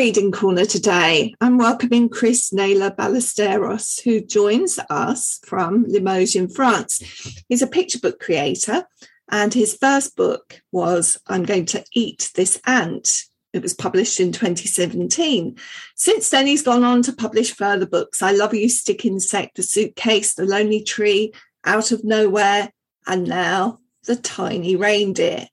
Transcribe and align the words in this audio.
Reading 0.00 0.32
Corner 0.32 0.64
today, 0.64 1.34
I'm 1.42 1.58
welcoming 1.58 2.08
Chris 2.08 2.54
Naylor 2.54 2.90
Ballesteros, 2.90 4.00
who 4.00 4.22
joins 4.22 4.78
us 4.88 5.40
from 5.44 5.84
Limoges 5.86 6.34
in 6.34 6.48
France. 6.48 7.02
He's 7.50 7.60
a 7.60 7.66
picture 7.66 7.98
book 7.98 8.18
creator, 8.18 8.86
and 9.30 9.52
his 9.52 9.76
first 9.76 10.16
book 10.16 10.62
was 10.72 11.20
I'm 11.26 11.42
Going 11.42 11.66
to 11.66 11.84
Eat 11.92 12.30
This 12.34 12.58
Ant. 12.64 13.24
It 13.52 13.60
was 13.60 13.74
published 13.74 14.20
in 14.20 14.32
2017. 14.32 15.58
Since 15.96 16.30
then, 16.30 16.46
he's 16.46 16.62
gone 16.62 16.82
on 16.82 17.02
to 17.02 17.12
publish 17.12 17.54
further 17.54 17.84
books 17.84 18.22
I 18.22 18.32
Love 18.32 18.54
You, 18.54 18.70
Stick 18.70 19.04
Insect, 19.04 19.56
The 19.56 19.62
Suitcase, 19.62 20.32
The 20.32 20.46
Lonely 20.46 20.82
Tree, 20.82 21.34
Out 21.66 21.92
of 21.92 22.04
Nowhere, 22.04 22.72
and 23.06 23.28
now 23.28 23.80
The 24.04 24.16
Tiny 24.16 24.76
Reindeer. 24.76 25.48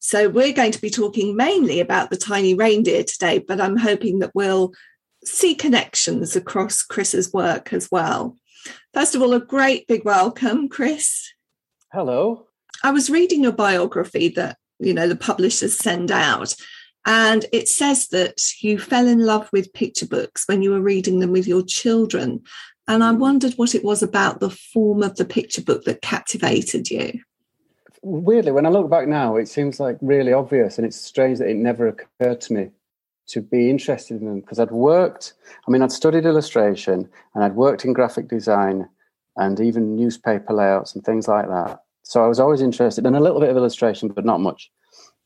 So 0.00 0.28
we're 0.28 0.52
going 0.52 0.72
to 0.72 0.80
be 0.80 0.90
talking 0.90 1.36
mainly 1.36 1.80
about 1.80 2.10
the 2.10 2.16
tiny 2.16 2.54
reindeer 2.54 3.02
today, 3.02 3.38
but 3.38 3.60
I'm 3.60 3.76
hoping 3.76 4.20
that 4.20 4.34
we'll 4.34 4.72
see 5.24 5.54
connections 5.54 6.36
across 6.36 6.82
Chris's 6.82 7.32
work 7.32 7.72
as 7.72 7.88
well. 7.90 8.36
First 8.94 9.14
of 9.14 9.22
all, 9.22 9.34
a 9.34 9.40
great 9.40 9.86
big 9.86 10.04
welcome, 10.04 10.68
Chris. 10.68 11.32
Hello. 11.92 12.46
I 12.84 12.92
was 12.92 13.10
reading 13.10 13.42
your 13.42 13.52
biography 13.52 14.28
that 14.30 14.56
you 14.78 14.94
know 14.94 15.08
the 15.08 15.16
publishers 15.16 15.76
send 15.76 16.12
out, 16.12 16.54
and 17.04 17.44
it 17.52 17.68
says 17.68 18.08
that 18.08 18.40
you 18.60 18.78
fell 18.78 19.08
in 19.08 19.26
love 19.26 19.48
with 19.52 19.72
picture 19.72 20.06
books 20.06 20.44
when 20.46 20.62
you 20.62 20.70
were 20.70 20.80
reading 20.80 21.18
them 21.18 21.32
with 21.32 21.48
your 21.48 21.62
children. 21.62 22.42
And 22.86 23.02
I 23.02 23.12
hmm. 23.12 23.18
wondered 23.18 23.54
what 23.54 23.74
it 23.74 23.84
was 23.84 24.02
about 24.02 24.40
the 24.40 24.50
form 24.50 25.02
of 25.02 25.16
the 25.16 25.24
picture 25.24 25.62
book 25.62 25.84
that 25.84 26.02
captivated 26.02 26.90
you 26.90 27.20
weirdly, 28.02 28.52
when 28.52 28.66
I 28.66 28.70
look 28.70 28.90
back 28.90 29.08
now, 29.08 29.36
it 29.36 29.48
seems 29.48 29.80
like 29.80 29.96
really 30.00 30.32
obvious, 30.32 30.78
and 30.78 30.86
it's 30.86 31.00
strange 31.00 31.38
that 31.38 31.48
it 31.48 31.56
never 31.56 31.88
occurred 31.88 32.40
to 32.42 32.52
me 32.52 32.70
to 33.28 33.42
be 33.42 33.68
interested 33.70 34.20
in 34.20 34.26
them 34.26 34.40
because 34.40 34.58
I'd 34.58 34.70
worked. 34.70 35.34
I 35.66 35.70
mean, 35.70 35.82
I'd 35.82 35.92
studied 35.92 36.24
illustration 36.24 37.08
and 37.34 37.44
I'd 37.44 37.54
worked 37.54 37.84
in 37.84 37.92
graphic 37.92 38.26
design 38.26 38.88
and 39.36 39.60
even 39.60 39.94
newspaper 39.94 40.52
layouts 40.52 40.94
and 40.94 41.04
things 41.04 41.28
like 41.28 41.46
that. 41.48 41.82
So 42.02 42.24
I 42.24 42.26
was 42.26 42.40
always 42.40 42.62
interested 42.62 43.04
in 43.04 43.14
a 43.14 43.20
little 43.20 43.40
bit 43.40 43.50
of 43.50 43.56
illustration, 43.56 44.08
but 44.08 44.24
not 44.24 44.40
much 44.40 44.70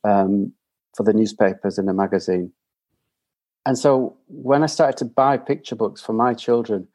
um, 0.02 0.52
for 0.96 1.04
the 1.04 1.12
newspapers 1.12 1.78
and 1.78 1.86
the 1.86 1.94
magazine. 1.94 2.52
And 3.64 3.78
so 3.78 4.16
when 4.26 4.64
I 4.64 4.66
started 4.66 4.96
to 4.98 5.04
buy 5.04 5.36
picture 5.36 5.76
books 5.76 6.02
for 6.02 6.12
my 6.12 6.34
children, 6.34 6.88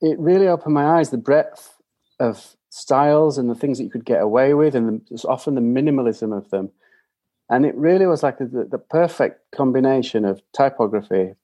it 0.00 0.18
really 0.18 0.48
opened 0.48 0.74
my 0.74 0.98
eyes 0.98 1.10
the 1.10 1.18
breadth 1.18 1.76
of 2.18 2.56
styles 2.74 3.38
and 3.38 3.48
the 3.48 3.54
things 3.54 3.78
that 3.78 3.84
you 3.84 3.90
could 3.90 4.04
get 4.04 4.20
away 4.20 4.52
with, 4.52 4.74
and 4.74 5.00
the, 5.08 5.28
often 5.28 5.54
the 5.54 5.60
minimalism 5.60 6.36
of 6.36 6.50
them. 6.50 6.70
And 7.48 7.64
it 7.64 7.74
really 7.76 8.06
was 8.06 8.24
like 8.24 8.38
the, 8.38 8.66
the 8.68 8.78
perfect 8.78 9.48
combination 9.52 10.24
of 10.24 10.42
typography, 10.52 11.34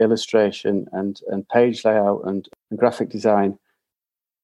illustration, 0.00 0.88
and, 0.92 1.20
and 1.28 1.48
page 1.48 1.84
layout 1.84 2.22
and, 2.26 2.48
and 2.70 2.78
graphic 2.78 3.08
design 3.08 3.56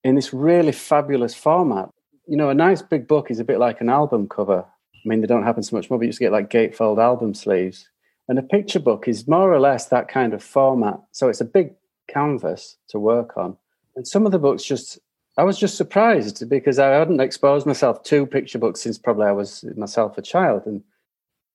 in 0.04 0.14
this 0.14 0.32
really 0.32 0.70
fabulous 0.70 1.34
format. 1.34 1.88
You 2.28 2.36
know, 2.36 2.48
a 2.48 2.54
nice 2.54 2.80
big 2.80 3.08
book 3.08 3.30
is 3.30 3.40
a 3.40 3.44
bit 3.44 3.58
like 3.58 3.80
an 3.80 3.88
album 3.88 4.28
cover. 4.28 4.64
I 4.64 5.08
mean, 5.08 5.20
they 5.20 5.26
don't 5.26 5.42
happen 5.42 5.64
so 5.64 5.74
much 5.74 5.90
more, 5.90 5.98
but 5.98 6.04
you 6.04 6.08
used 6.08 6.18
to 6.18 6.24
get 6.24 6.32
like 6.32 6.48
gatefold 6.48 7.02
album 7.02 7.34
sleeves. 7.34 7.88
And 8.28 8.38
a 8.38 8.42
picture 8.42 8.80
book 8.80 9.08
is 9.08 9.26
more 9.26 9.52
or 9.52 9.58
less 9.58 9.86
that 9.86 10.06
kind 10.06 10.32
of 10.32 10.44
format. 10.44 11.00
So 11.10 11.28
it's 11.28 11.40
a 11.40 11.44
big 11.44 11.74
canvas 12.08 12.76
to 12.90 13.00
work 13.00 13.36
on. 13.36 13.56
And 13.96 14.06
some 14.06 14.26
of 14.26 14.32
the 14.32 14.38
books 14.38 14.62
just 14.62 15.00
I 15.36 15.44
was 15.44 15.58
just 15.58 15.76
surprised 15.76 16.48
because 16.48 16.78
I 16.78 16.88
hadn't 16.88 17.20
exposed 17.20 17.66
myself 17.66 18.02
to 18.04 18.26
picture 18.26 18.58
books 18.58 18.80
since 18.80 18.98
probably 18.98 19.26
I 19.26 19.32
was 19.32 19.64
myself 19.76 20.16
a 20.16 20.22
child. 20.22 20.62
And 20.64 20.82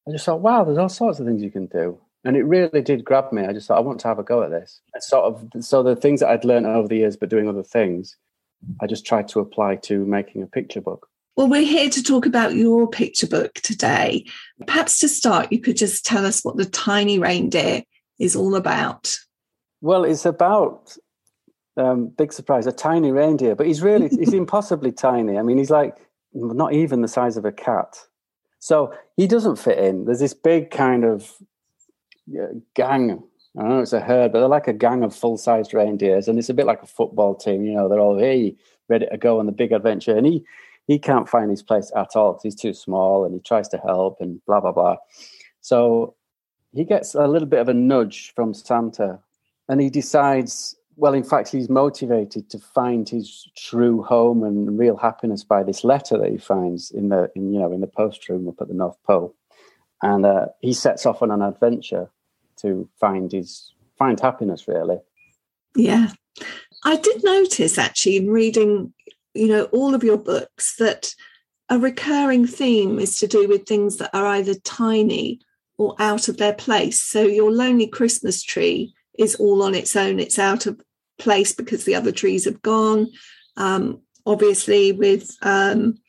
I 0.08 0.12
just 0.12 0.26
thought, 0.26 0.42
wow, 0.42 0.64
there's 0.64 0.78
all 0.78 0.90
sorts 0.90 1.20
of 1.20 1.26
things 1.26 1.42
you 1.42 1.50
can 1.50 1.66
do. 1.66 2.00
And 2.24 2.38
it 2.38 2.44
really 2.44 2.82
did 2.82 3.04
grab 3.04 3.32
me. 3.32 3.46
I 3.46 3.54
just 3.54 3.68
thought, 3.68 3.78
I 3.78 3.82
want 3.82 4.00
to 4.02 4.08
have 4.08 4.20
a 4.20 4.24
go 4.24 4.44
at 4.44 4.52
this. 4.52 4.80
And 4.94 5.04
sort 5.04 5.26
of, 5.26 5.64
so 5.64 5.82
the 5.82 5.96
things 5.96 6.20
that 6.20 6.30
I'd 6.30 6.46
learned 6.46 6.68
over 6.68 6.88
the 6.88 6.98
years, 6.98 7.18
but 7.18 7.30
doing 7.30 7.50
other 7.50 7.64
things, 7.64 8.16
I 8.80 8.86
just 8.86 9.06
tried 9.06 9.28
to 9.30 9.40
apply 9.40 9.78
to 9.78 10.06
making 10.06 10.44
a 10.44 10.48
picture 10.48 10.82
book. 10.82 11.08
Well, 11.36 11.48
we're 11.48 11.66
here 11.66 11.90
to 11.90 12.04
talk 12.04 12.28
about 12.28 12.54
your 12.54 12.88
picture 12.88 13.26
book 13.26 13.56
today. 13.56 14.26
Perhaps 14.68 15.00
to 15.00 15.08
start, 15.08 15.52
you 15.52 15.60
could 15.60 15.78
just 15.78 16.06
tell 16.06 16.26
us 16.26 16.44
what 16.44 16.58
the 16.58 16.66
tiny 16.66 17.18
reindeer 17.18 17.84
is 18.20 18.36
all 18.36 18.54
about. 18.56 19.18
Well, 19.82 20.04
it's 20.04 20.26
about 20.26 20.96
um, 21.82 22.08
big 22.08 22.32
surprise, 22.34 22.68
a 22.68 22.72
tiny 22.72 23.12
reindeer, 23.12 23.56
but 23.56 23.68
he's 23.68 23.82
really 23.82 24.10
he's 24.20 24.34
impossibly 24.34 24.92
tiny. 24.92 25.38
I 25.38 25.42
mean, 25.42 25.58
he's 25.58 25.70
like 25.70 25.98
not 26.34 26.74
even 26.74 27.02
the 27.02 27.08
size 27.08 27.38
of 27.38 27.46
a 27.46 27.52
cat. 27.52 27.98
So 28.60 28.94
he 29.18 29.28
doesn't 29.28 29.58
fit 29.58 29.80
in. 29.80 30.06
There's 30.06 30.20
this 30.20 30.36
big 30.36 30.70
kind 30.70 31.04
of 31.04 31.34
gang. 32.76 33.24
I 33.58 33.62
don't 33.62 33.70
know 33.70 33.80
it's 33.80 33.94
a 33.94 34.00
herd, 34.00 34.32
but 34.32 34.40
they're 34.40 34.48
like 34.48 34.68
a 34.68 34.74
gang 34.74 35.04
of 35.04 35.16
full-sized 35.16 35.74
reindeers, 35.74 36.28
and 36.28 36.40
it's 36.40 36.50
a 36.50 36.54
bit 36.54 36.68
like 36.68 36.82
a 36.82 36.88
football 36.88 37.36
team. 37.36 37.66
You 37.66 37.74
know, 37.74 37.90
they're 37.90 38.00
all 38.00 38.18
hey 38.18 38.56
ready 38.88 39.08
to 39.08 39.18
go 39.18 39.40
on 39.40 39.46
the 39.46 39.52
big 39.52 39.72
adventure, 39.72 40.16
and 40.16 40.26
he 40.26 40.46
he 40.88 41.00
can't 41.00 41.28
find 41.28 41.50
his 41.50 41.64
place 41.64 41.92
at 41.96 42.16
all 42.16 42.34
because 42.34 42.44
he's 42.44 42.56
too 42.56 42.74
small, 42.74 43.26
and 43.26 43.34
he 43.34 43.40
tries 43.40 43.68
to 43.70 43.78
help 43.78 44.22
and 44.22 44.44
blah 44.46 44.62
blah 44.62 44.72
blah. 44.72 44.98
So 45.62 46.16
he 46.74 46.86
gets 46.86 47.16
a 47.16 47.28
little 47.28 47.48
bit 47.48 47.60
of 47.60 47.68
a 47.68 47.74
nudge 47.74 48.34
from 48.36 48.54
Santa, 48.54 49.20
and 49.68 49.82
he 49.82 49.90
decides 49.90 50.76
well, 50.96 51.14
in 51.14 51.24
fact, 51.24 51.50
he's 51.50 51.70
motivated 51.70 52.50
to 52.50 52.60
find 52.60 53.08
his 53.08 53.50
true 53.56 54.04
home 54.04 54.44
and 54.44 54.78
real 54.78 54.98
happiness 54.98 55.44
by 55.44 55.64
this 55.64 55.84
letter 55.84 56.18
that 56.18 56.30
he 56.30 56.38
finds 56.38 56.92
in 56.92 57.10
the, 57.10 57.32
in, 57.36 57.54
you 57.54 57.60
know, 57.60 57.72
in 57.72 57.82
the 57.82 57.88
post 57.88 58.28
room 58.30 58.48
up 58.48 58.62
at 58.62 58.68
the 58.68 58.74
North 58.74 58.98
Pole, 59.04 59.36
and 60.02 60.26
uh, 60.26 60.48
he 60.60 60.74
sets 60.74 61.06
off 61.06 61.22
on 61.22 61.32
an 61.32 61.42
adventure 61.42 62.10
to 62.62 62.90
find 63.00 63.32
his 63.32 63.74
find 63.98 64.20
happiness. 64.20 64.68
Really, 64.68 64.98
yeah. 65.76 66.10
I 66.84 66.96
did 66.98 67.24
notice 67.24 67.78
actually 67.78 68.18
in 68.18 68.30
reading, 68.30 68.94
you 69.34 69.48
know, 69.48 69.66
all 69.66 69.94
of 69.94 70.04
your 70.04 70.18
books 70.18 70.76
that 70.78 71.14
a 71.70 71.78
recurring 71.78 72.48
theme 72.48 73.00
is 73.00 73.18
to 73.20 73.28
do 73.28 73.48
with 73.48 73.66
things 73.66 73.98
that 73.98 74.10
are 74.14 74.26
either 74.26 74.56
tiny 74.56 75.40
or 75.78 75.96
out 76.00 76.28
of 76.28 76.38
their 76.38 76.54
place. 76.54 77.02
So 77.02 77.22
your 77.22 77.52
lonely 77.52 77.88
Christmas 77.88 78.44
tree 78.44 78.94
is 79.22 79.36
all 79.36 79.64
on 79.64 79.76
its 79.76 79.96
own. 79.96 80.20
It's 80.20 80.40
out 80.40 80.66
of 80.66 80.82
place 81.20 81.54
because 81.54 81.86
the 81.86 81.96
other 81.96 82.12
trees 82.12 82.46
have 82.46 82.62
gone. 82.62 83.08
Um, 83.58 84.02
obviously, 84.26 84.92
with 84.92 85.36
um, 85.42 86.00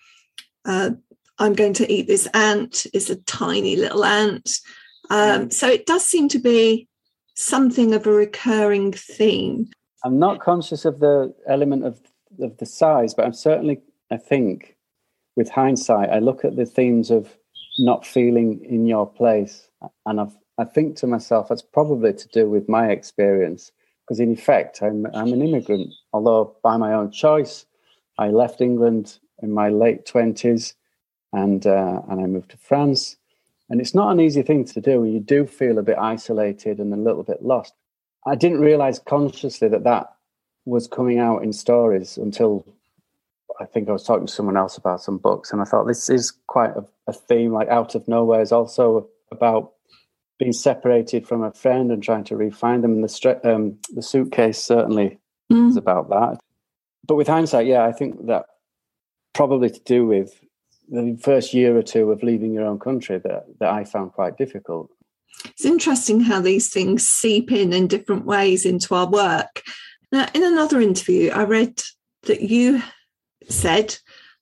uh, 0.65 0.91
I'm 1.39 1.55
going 1.55 1.75
to 1.75 1.93
eat 1.93 2.07
this 2.07 2.27
ant 2.35 2.87
is 2.93 3.11
a 3.11 3.17
tiny 3.17 3.77
little 3.77 4.05
ant. 4.05 4.61
Um, 5.11 5.51
so 5.51 5.69
it 5.69 5.87
does 5.87 6.05
seem 6.05 6.29
to 6.29 6.39
be 6.39 6.89
something 7.35 7.95
of 7.95 8.07
a 8.07 8.13
recurring 8.13 8.93
theme. 8.93 9.69
I'm 10.05 10.19
not 10.19 10.41
conscious 10.41 10.85
of 10.85 11.01
the 11.01 11.35
element 11.47 11.85
of, 11.85 12.01
of 12.41 12.57
the 12.59 12.67
size, 12.67 13.15
but 13.15 13.25
I'm 13.25 13.33
certainly, 13.33 13.81
I 14.11 14.17
think, 14.17 14.77
with 15.37 15.49
hindsight, 15.49 16.11
I 16.11 16.19
look 16.19 16.45
at 16.45 16.57
the 16.57 16.67
themes 16.67 17.11
of 17.11 17.37
not 17.79 18.07
feeling 18.07 18.65
in 18.65 18.87
your 18.87 19.07
place, 19.07 19.69
and 20.07 20.21
I've, 20.21 20.37
I 20.63 20.65
think 20.65 20.95
to 20.99 21.09
myself, 21.09 21.49
that's 21.49 21.61
probably 21.61 22.13
to 22.13 22.29
do 22.29 22.49
with 22.49 22.69
my 22.69 22.87
experience 22.91 23.73
because 24.03 24.21
in 24.21 24.31
effect, 24.31 24.81
I'm, 24.81 25.07
I'm 25.13 25.33
an 25.33 25.43
immigrant, 25.43 25.93
although 26.13 26.57
by 26.63 26.77
my 26.77 26.93
own 26.93 27.11
choice, 27.11 27.67
I 28.17 28.29
left 28.29 28.61
England 28.61 29.19
in 29.43 29.51
my 29.51 29.71
late 29.71 30.07
20s 30.07 30.75
and, 31.33 31.67
uh, 31.67 32.03
and 32.09 32.21
I 32.21 32.27
moved 32.27 32.53
to 32.53 32.57
France. 32.59 33.17
And 33.71 33.81
it's 33.81 33.93
not 33.93 34.13
an 34.13 34.21
easy 34.21 34.43
thing 34.43 34.65
to 34.67 34.81
do. 34.81 35.05
You 35.05 35.19
do 35.19 35.47
feel 35.47 35.79
a 35.79 35.83
bit 35.83 35.99
isolated 35.99 36.79
and 36.79 36.95
a 36.95 36.97
little 36.97 37.25
bit 37.25 37.43
lost. 37.43 37.75
I 38.25 38.37
didn't 38.37 38.61
realize 38.61 39.01
consciously 39.01 39.67
that 39.67 39.83
that 39.83 40.13
was 40.65 40.87
coming 40.87 41.19
out 41.19 41.43
in 41.43 41.53
stories 41.53 42.19
until 42.19 42.65
I 43.59 43.65
think 43.65 43.89
I 43.89 43.93
was 43.93 44.05
talking 44.05 44.29
to 44.29 44.33
someone 44.33 44.57
else 44.57 44.77
about 44.77 45.03
some 45.03 45.19
books. 45.19 45.51
And 45.51 45.61
I 45.61 45.65
thought 45.65 45.89
this 45.89 46.09
is 46.09 46.33
quite 46.47 46.71
a, 46.77 46.85
a 47.09 47.13
theme, 47.13 47.53
like 47.53 47.69
Out 47.69 47.97
of 47.97 48.07
Nowhere 48.07 48.43
is 48.43 48.53
also 48.53 49.09
about 49.33 49.73
being 50.39 50.53
separated 50.53 51.27
from 51.27 51.43
a 51.43 51.53
friend 51.53 51.93
and 51.93 52.03
trying 52.03 52.25
to 52.25 52.37
re-find 52.37 52.83
them. 52.83 52.93
And 52.93 53.05
the, 53.05 53.41
um, 53.45 53.79
the 53.95 54.03
suitcase 54.03 54.63
certainly 54.63 55.19
mm. 55.53 55.69
is 55.69 55.77
about 55.77 56.09
that. 56.11 56.39
But 57.07 57.17
with 57.17 57.29
hindsight, 57.29 57.67
yeah, 57.67 57.85
I 57.85 57.93
think 57.93 58.27
that 58.27 58.47
probably 59.35 59.71
to 59.71 59.81
do 59.85 60.07
with 60.07 60.41
the 60.89 61.19
first 61.23 61.55
year 61.55 61.77
or 61.77 61.83
two 61.83 62.11
of 62.11 62.23
leaving 62.23 62.53
your 62.53 62.67
own 62.67 62.79
country 62.79 63.19
that, 63.19 63.47
that 63.61 63.71
I 63.71 63.85
found 63.85 64.13
quite 64.13 64.37
difficult. 64.37 64.91
It's 65.47 65.65
interesting 65.65 66.21
how 66.21 66.41
these 66.41 66.71
things 66.71 67.07
seep 67.07 67.51
in 67.51 67.73
in 67.73 67.87
different 67.87 68.27
ways 68.27 68.67
into 68.67 68.95
our 68.95 69.09
work. 69.09 69.63
Now, 70.13 70.29
in 70.35 70.45
another 70.45 70.81
interview, 70.81 71.31
I 71.31 71.45
read 71.45 71.81
that 72.25 72.43
you 72.43 72.83
said 73.49 73.97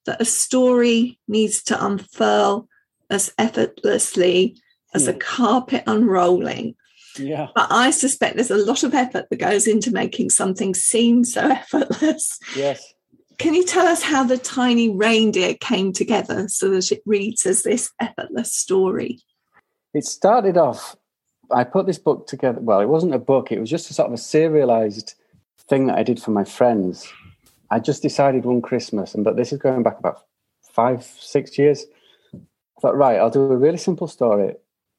that 0.06 0.20
a 0.20 0.25
story 0.25 1.19
needs 1.29 1.62
to 1.64 1.85
unfurl 1.85 2.69
as 3.09 3.32
effortlessly 3.38 4.56
as 4.94 5.06
a 5.06 5.12
hmm. 5.12 5.19
carpet 5.19 5.84
unrolling. 5.87 6.75
Yeah. 7.19 7.48
But 7.54 7.69
I 7.70 7.90
suspect 7.90 8.37
there's 8.37 8.50
a 8.50 8.56
lot 8.56 8.82
of 8.82 8.94
effort 8.94 9.28
that 9.31 9.37
goes 9.37 9.66
into 9.66 9.90
making 9.90 10.31
something 10.31 10.75
seem 10.75 11.25
so 11.25 11.42
effortless. 11.50 12.38
Yes. 12.56 12.94
Can 13.38 13.54
you 13.54 13.64
tell 13.64 13.87
us 13.87 14.02
how 14.02 14.22
the 14.22 14.37
tiny 14.37 14.90
reindeer 14.90 15.54
came 15.54 15.92
together 15.92 16.46
so 16.48 16.70
that 16.70 16.92
it 16.92 17.02
reads 17.06 17.46
as 17.46 17.62
this 17.62 17.90
effortless 17.98 18.54
story? 18.54 19.20
It 19.94 20.04
started 20.04 20.56
off 20.56 20.96
I 21.52 21.64
put 21.64 21.87
this 21.87 21.98
book 21.98 22.26
together. 22.26 22.60
Well, 22.60 22.81
it 22.81 22.88
wasn't 22.88 23.14
a 23.14 23.19
book, 23.19 23.50
it 23.50 23.60
was 23.60 23.70
just 23.70 23.90
a 23.90 23.94
sort 23.94 24.08
of 24.08 24.14
a 24.14 24.19
serialized 24.19 25.14
thing 25.69 25.87
that 25.87 25.98
I 25.98 26.02
did 26.02 26.22
for 26.22 26.31
my 26.31 26.44
friends. 26.44 27.12
I 27.70 27.78
just 27.78 28.02
decided 28.02 28.44
one 28.44 28.62
Christmas, 28.62 29.14
and 29.14 29.25
but 29.25 29.37
this 29.37 29.52
is 29.52 29.58
going 29.58 29.82
back 29.82 29.98
about 29.98 30.25
five, 30.72 31.04
six 31.04 31.58
years. 31.58 31.87
I 32.34 32.81
thought, 32.81 32.96
right, 32.96 33.19
I'll 33.19 33.31
do 33.31 33.42
a 33.42 33.56
really 33.56 33.78
simple 33.78 34.06
story 34.06 34.54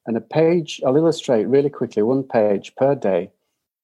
and 0.05 0.17
a 0.17 0.21
page, 0.21 0.81
I'll 0.85 0.95
illustrate 0.95 1.45
really 1.45 1.69
quickly 1.69 2.03
one 2.03 2.23
page 2.23 2.75
per 2.75 2.95
day 2.95 3.31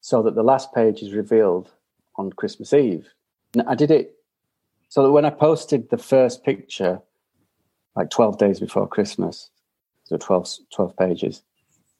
so 0.01 0.21
that 0.23 0.35
the 0.35 0.43
last 0.43 0.73
page 0.73 1.01
is 1.01 1.13
revealed 1.13 1.71
on 2.15 2.31
Christmas 2.31 2.73
Eve. 2.73 3.07
And 3.53 3.63
I 3.67 3.75
did 3.75 3.91
it 3.91 4.15
so 4.89 5.03
that 5.03 5.11
when 5.11 5.25
I 5.25 5.29
posted 5.29 5.89
the 5.89 5.97
first 5.97 6.43
picture, 6.43 7.01
like 7.95 8.09
12 8.09 8.37
days 8.37 8.59
before 8.59 8.87
Christmas, 8.87 9.49
so 10.05 10.17
12, 10.17 10.49
12 10.73 10.97
pages, 10.97 11.41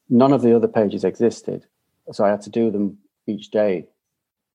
none 0.08 0.32
of 0.32 0.42
the 0.42 0.54
other 0.54 0.68
pages 0.68 1.04
existed. 1.04 1.66
So 2.12 2.24
I 2.24 2.30
had 2.30 2.42
to 2.42 2.50
do 2.50 2.70
them 2.70 2.98
each 3.26 3.50
day. 3.50 3.86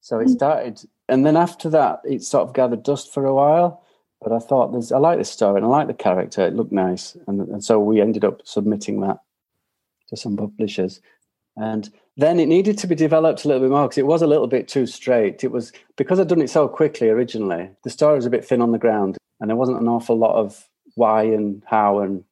So 0.01 0.19
it 0.19 0.25
hmm. 0.25 0.33
started, 0.33 0.81
and 1.07 1.25
then 1.25 1.37
after 1.37 1.69
that, 1.69 2.01
it 2.03 2.23
sort 2.23 2.47
of 2.47 2.53
gathered 2.53 2.83
dust 2.83 3.13
for 3.13 3.25
a 3.25 3.33
while. 3.33 3.83
But 4.21 4.31
I 4.31 4.39
thought, 4.39 4.71
there's, 4.71 4.91
I 4.91 4.97
like 4.97 5.17
this 5.17 5.29
story 5.29 5.57
and 5.57 5.65
I 5.65 5.69
like 5.69 5.87
the 5.87 5.93
character. 5.93 6.41
It 6.41 6.55
looked 6.55 6.71
nice, 6.71 7.15
and, 7.27 7.41
and 7.49 7.63
so 7.63 7.79
we 7.79 8.01
ended 8.01 8.25
up 8.25 8.41
submitting 8.45 9.01
that 9.01 9.19
to 10.09 10.17
some 10.17 10.37
publishers. 10.37 11.01
And 11.55 11.89
then 12.17 12.39
it 12.39 12.47
needed 12.47 12.77
to 12.79 12.87
be 12.87 12.95
developed 12.95 13.45
a 13.45 13.47
little 13.47 13.61
bit 13.61 13.71
more 13.71 13.87
because 13.87 13.97
it 13.97 14.07
was 14.07 14.21
a 14.21 14.27
little 14.27 14.47
bit 14.47 14.67
too 14.67 14.85
straight. 14.85 15.43
It 15.43 15.51
was 15.51 15.71
because 15.97 16.19
I'd 16.19 16.27
done 16.27 16.41
it 16.41 16.49
so 16.49 16.67
quickly 16.67 17.09
originally, 17.09 17.69
the 17.83 17.89
story 17.89 18.15
was 18.15 18.25
a 18.25 18.31
bit 18.31 18.45
thin 18.45 18.61
on 18.61 18.71
the 18.71 18.79
ground 18.79 19.17
and 19.39 19.49
there 19.49 19.57
wasn't 19.57 19.81
an 19.81 19.87
awful 19.87 20.17
lot 20.17 20.35
of 20.35 20.67
why 20.95 21.23
and 21.23 21.63
how 21.65 21.99
and 21.99 22.23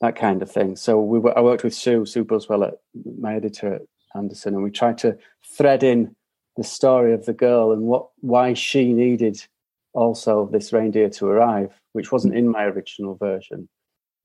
that 0.00 0.16
kind 0.16 0.42
of 0.42 0.50
thing. 0.50 0.76
So 0.76 1.00
we 1.00 1.18
were, 1.18 1.36
I 1.36 1.40
worked 1.40 1.64
with 1.64 1.74
Sue, 1.74 2.06
Sue 2.06 2.24
Buswell, 2.24 2.64
at 2.64 2.74
my 3.18 3.34
editor 3.34 3.74
at 3.74 3.82
Andersen, 4.14 4.54
and 4.54 4.62
we 4.62 4.70
tried 4.70 4.98
to 4.98 5.16
thread 5.56 5.82
in 5.82 6.14
the 6.56 6.64
story 6.64 7.12
of 7.12 7.24
the 7.26 7.32
girl 7.32 7.72
and 7.72 7.82
what 7.82 8.08
why 8.20 8.54
she 8.54 8.92
needed 8.92 9.44
also 9.92 10.48
this 10.52 10.72
reindeer 10.72 11.08
to 11.08 11.26
arrive, 11.26 11.80
which 11.92 12.12
wasn't 12.12 12.34
in 12.34 12.48
my 12.48 12.64
original 12.64 13.16
version. 13.16 13.68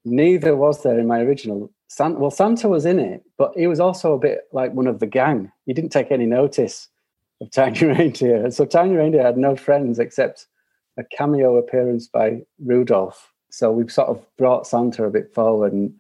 Neither 0.06 0.56
was 0.56 0.84
there 0.84 1.00
in 1.00 1.08
my 1.08 1.20
original. 1.20 1.72
Santa, 1.90 2.20
well, 2.20 2.32
Santa 2.32 2.70
was 2.70 2.86
in 2.86 3.00
it, 3.00 3.24
but 3.38 3.52
he 3.56 3.66
was 3.68 3.80
also 3.80 4.14
a 4.14 4.20
bit 4.20 4.42
like 4.54 4.74
one 4.74 4.88
of 4.88 5.00
the 5.00 5.08
gang. 5.08 5.52
He 5.66 5.74
didn't 5.74 5.92
take 5.92 6.12
any 6.12 6.28
notice 6.28 6.88
of 7.42 7.52
Tiny 7.52 7.84
Reindeer. 7.86 8.52
So 8.52 8.66
Tiny 8.66 8.96
Reindeer 8.96 9.24
had 9.24 9.38
no 9.38 9.56
friends 9.56 9.98
except 9.98 10.46
a 10.98 11.04
cameo 11.04 11.58
appearance 11.58 12.08
by 12.08 12.42
Rudolph. 12.64 13.34
So 13.50 13.72
we've 13.72 13.92
sort 13.92 14.10
of 14.10 14.24
brought 14.38 14.68
Santa 14.68 15.04
a 15.04 15.10
bit 15.10 15.34
forward, 15.34 15.74
and 15.74 15.94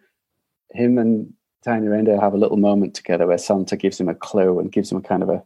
him 0.71 0.99
and 0.99 1.33
Tiny 1.65 1.87
Reindeer 1.87 2.19
have 2.19 2.33
a 2.33 2.37
little 2.37 2.57
moment 2.57 2.93
together 2.93 3.25
where 3.25 3.39
Santa 3.39 3.75
gives 3.75 3.99
him 3.99 4.09
a 4.09 4.15
clue 4.15 4.59
and 4.59 4.71
gives 4.71 4.91
him 4.91 4.99
a 4.99 5.01
kind 5.01 5.23
of 5.23 5.29
a 5.29 5.43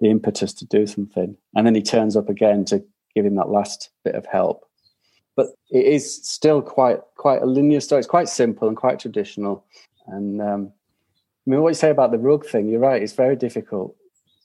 the 0.00 0.10
impetus 0.10 0.52
to 0.52 0.64
do 0.64 0.86
something, 0.86 1.36
and 1.56 1.66
then 1.66 1.74
he 1.74 1.82
turns 1.82 2.14
up 2.14 2.28
again 2.28 2.64
to 2.66 2.84
give 3.16 3.24
him 3.24 3.34
that 3.34 3.48
last 3.48 3.90
bit 4.04 4.14
of 4.14 4.26
help 4.26 4.67
but 5.38 5.54
it 5.70 5.84
is 5.84 6.26
still 6.26 6.60
quite 6.60 6.98
quite 7.16 7.40
a 7.40 7.46
linear 7.46 7.78
story. 7.78 8.00
It's 8.00 8.08
quite 8.08 8.28
simple 8.28 8.66
and 8.66 8.76
quite 8.76 8.98
traditional. 8.98 9.64
And 10.08 10.42
um, 10.42 10.72
I 11.46 11.50
mean, 11.50 11.62
what 11.62 11.68
you 11.68 11.74
say 11.74 11.90
about 11.90 12.10
the 12.10 12.18
rug 12.18 12.44
thing, 12.44 12.68
you're 12.68 12.80
right. 12.80 13.00
It's 13.00 13.12
very 13.12 13.36
difficult 13.36 13.94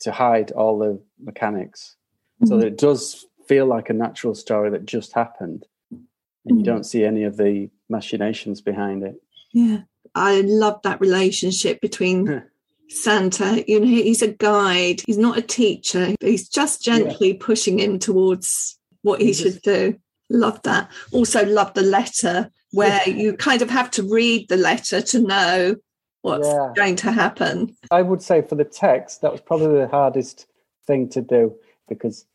to 0.01 0.12
hide 0.12 0.51
all 0.51 0.78
the 0.78 1.01
mechanics, 1.19 1.95
mm-hmm. 2.36 2.48
so 2.48 2.57
that 2.57 2.68
it 2.68 2.78
does 2.78 3.25
feel 3.48 3.66
like 3.66 3.90
a 3.90 3.94
natural 3.94 4.36
story 4.36 4.69
that 4.69 4.86
just 4.86 5.13
happened, 5.13 5.66
and 5.90 6.01
mm-hmm. 6.45 6.60
you 6.60 6.63
don't 6.63 6.84
see 6.84 7.04
any 7.04 7.24
of 7.24 7.38
the 7.38 7.72
machinations 7.90 8.62
behind 8.62 9.01
it. 9.01 9.16
Yeah, 9.51 9.80
I 10.13 10.42
love 10.42 10.80
that 10.84 11.01
relationship 11.01 11.81
between. 11.81 12.44
Santa, 12.90 13.63
you 13.66 13.80
know, 13.80 13.88
he's 13.88 14.22
a 14.22 14.28
guide. 14.28 15.01
He's 15.07 15.18
not 15.18 15.38
a 15.38 15.42
teacher. 15.42 16.13
He's 16.19 16.48
just 16.48 16.84
gently 16.84 17.31
yeah. 17.31 17.38
pushing 17.40 17.80
him 17.80 17.98
towards 17.98 18.78
what 19.01 19.19
he, 19.19 19.28
he 19.28 19.34
should 19.34 19.54
just, 19.54 19.63
do. 19.63 19.98
Love 20.29 20.61
that. 20.63 20.89
Also, 21.11 21.45
love 21.45 21.73
the 21.73 21.81
letter 21.81 22.49
where 22.71 23.07
you 23.07 23.33
kind 23.33 23.61
of 23.61 23.69
have 23.69 23.91
to 23.91 24.03
read 24.03 24.49
the 24.49 24.57
letter 24.57 25.01
to 25.01 25.19
know 25.19 25.75
what's 26.21 26.47
yeah. 26.47 26.71
going 26.75 26.95
to 26.95 27.11
happen. 27.11 27.75
I 27.91 28.01
would 28.01 28.21
say 28.21 28.41
for 28.41 28.55
the 28.55 28.63
text, 28.63 29.21
that 29.21 29.31
was 29.31 29.41
probably 29.41 29.79
the 29.79 29.87
hardest 29.87 30.47
thing 30.87 31.09
to 31.09 31.21
do 31.21 31.53
because 31.87 32.25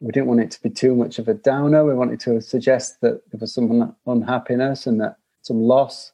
we 0.00 0.10
didn't 0.10 0.28
want 0.28 0.40
it 0.40 0.50
to 0.52 0.62
be 0.62 0.70
too 0.70 0.96
much 0.96 1.18
of 1.18 1.28
a 1.28 1.34
downer. 1.34 1.84
We 1.84 1.94
wanted 1.94 2.20
to 2.20 2.40
suggest 2.40 3.00
that 3.02 3.20
there 3.30 3.38
was 3.38 3.54
some 3.54 3.94
unhappiness 4.06 4.86
and 4.86 5.00
that 5.00 5.16
some 5.42 5.60
loss 5.60 6.12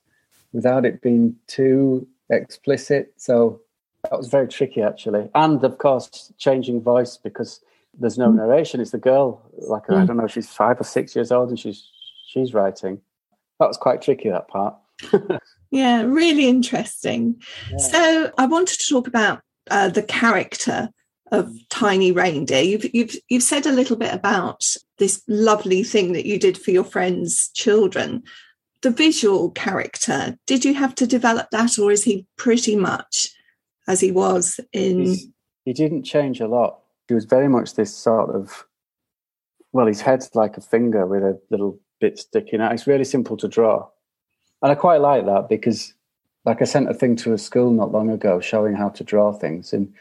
without 0.53 0.85
it 0.85 1.01
being 1.01 1.37
too 1.47 2.07
explicit. 2.31 3.13
So 3.17 3.61
that 4.05 4.17
was 4.17 4.29
very 4.29 4.49
tricky, 4.49 4.83
actually. 4.83 5.31
And 5.35 5.63
of 5.63 5.79
course, 5.79 6.33
changing 6.39 6.83
voice 6.83 7.17
because 7.17 7.61
there's 7.99 8.19
no 8.19 8.31
narration. 8.31 8.81
It's 8.81 8.93
the 8.93 8.99
girl, 8.99 9.43
like 9.57 9.87
mm. 9.87 10.01
I 10.01 10.07
don't 10.07 10.17
know, 10.17 10.27
she's 10.27 10.49
five 10.49 10.81
or 10.81 10.85
six 10.85 11.15
years 11.15 11.33
old, 11.33 11.49
and 11.49 11.59
she's 11.59 11.89
she's 12.27 12.55
writing. 12.55 13.01
That 13.59 13.67
was 13.67 13.77
quite 13.77 14.03
tricky. 14.03 14.31
That 14.31 14.49
part. 14.49 14.77
yeah, 15.71 16.03
really 16.03 16.49
interesting. 16.49 17.41
Yeah. 17.71 17.77
So 17.79 18.33
I 18.39 18.47
wanted 18.47 18.79
to 18.79 18.87
talk 18.89 19.07
about 19.07 19.41
uh, 19.71 19.89
the 19.89 20.03
character 20.03 20.91
of 21.33 21.47
mm. 21.47 21.59
Tiny 21.69 22.13
Reindeer. 22.13 22.63
You've 22.63 22.95
you've 22.95 23.17
you've 23.29 23.43
said 23.43 23.67
a 23.67 23.73
little 23.73 23.97
bit 23.97 24.15
about 24.15 24.65
this 24.99 25.23
lovely 25.29 25.83
thing 25.83 26.13
that 26.13 26.27
you 26.27 26.39
did 26.39 26.57
for 26.57 26.71
your 26.71 26.85
friends' 26.85 27.51
children. 27.55 28.23
The 28.81 28.91
visual 28.91 29.51
character, 29.51 30.39
did 30.47 30.65
you 30.65 30.73
have 30.75 30.95
to 30.97 31.07
develop 31.07 31.51
that, 31.51 31.81
or 31.81 31.91
is 31.91 32.05
he 32.05 32.27
pretty 32.37 32.77
much 32.77 33.31
as 33.89 34.01
he 34.01 34.13
was 34.13 34.61
in? 34.73 35.01
He's, 35.01 35.27
he 35.65 35.73
didn't 35.73 36.05
change 36.05 36.41
a 36.41 36.47
lot 36.47 36.79
he 37.09 37.15
was 37.15 37.25
very 37.25 37.49
much 37.49 37.75
this 37.75 37.95
sort 37.95 38.31
of 38.35 38.67
well, 39.73 39.87
his 39.87 40.01
head's 40.01 40.35
like 40.35 40.57
a 40.57 40.63
finger 40.63 41.07
with 41.07 41.23
a 41.23 41.39
little 41.51 41.79
bit 42.01 42.19
sticking 42.19 42.61
out. 42.61 42.73
It's 42.73 42.87
really 42.87 43.05
simple 43.05 43.37
to 43.37 43.49
draw. 43.49 43.87
And 44.63 44.73
I 44.73 44.75
quite 44.75 45.01
like 45.01 45.27
that 45.27 45.49
because 45.49 45.95
like 46.45 46.63
I 46.63 46.65
sent 46.65 46.91
a 46.91 46.95
thing 46.95 47.17
to 47.17 47.33
a 47.33 47.39
school 47.39 47.71
not 47.71 47.93
long 47.93 48.11
ago 48.11 48.41
showing 48.41 48.75
how 48.75 48.89
to 48.91 49.05
draw 49.05 49.33
things 49.33 49.73
and 49.73 49.93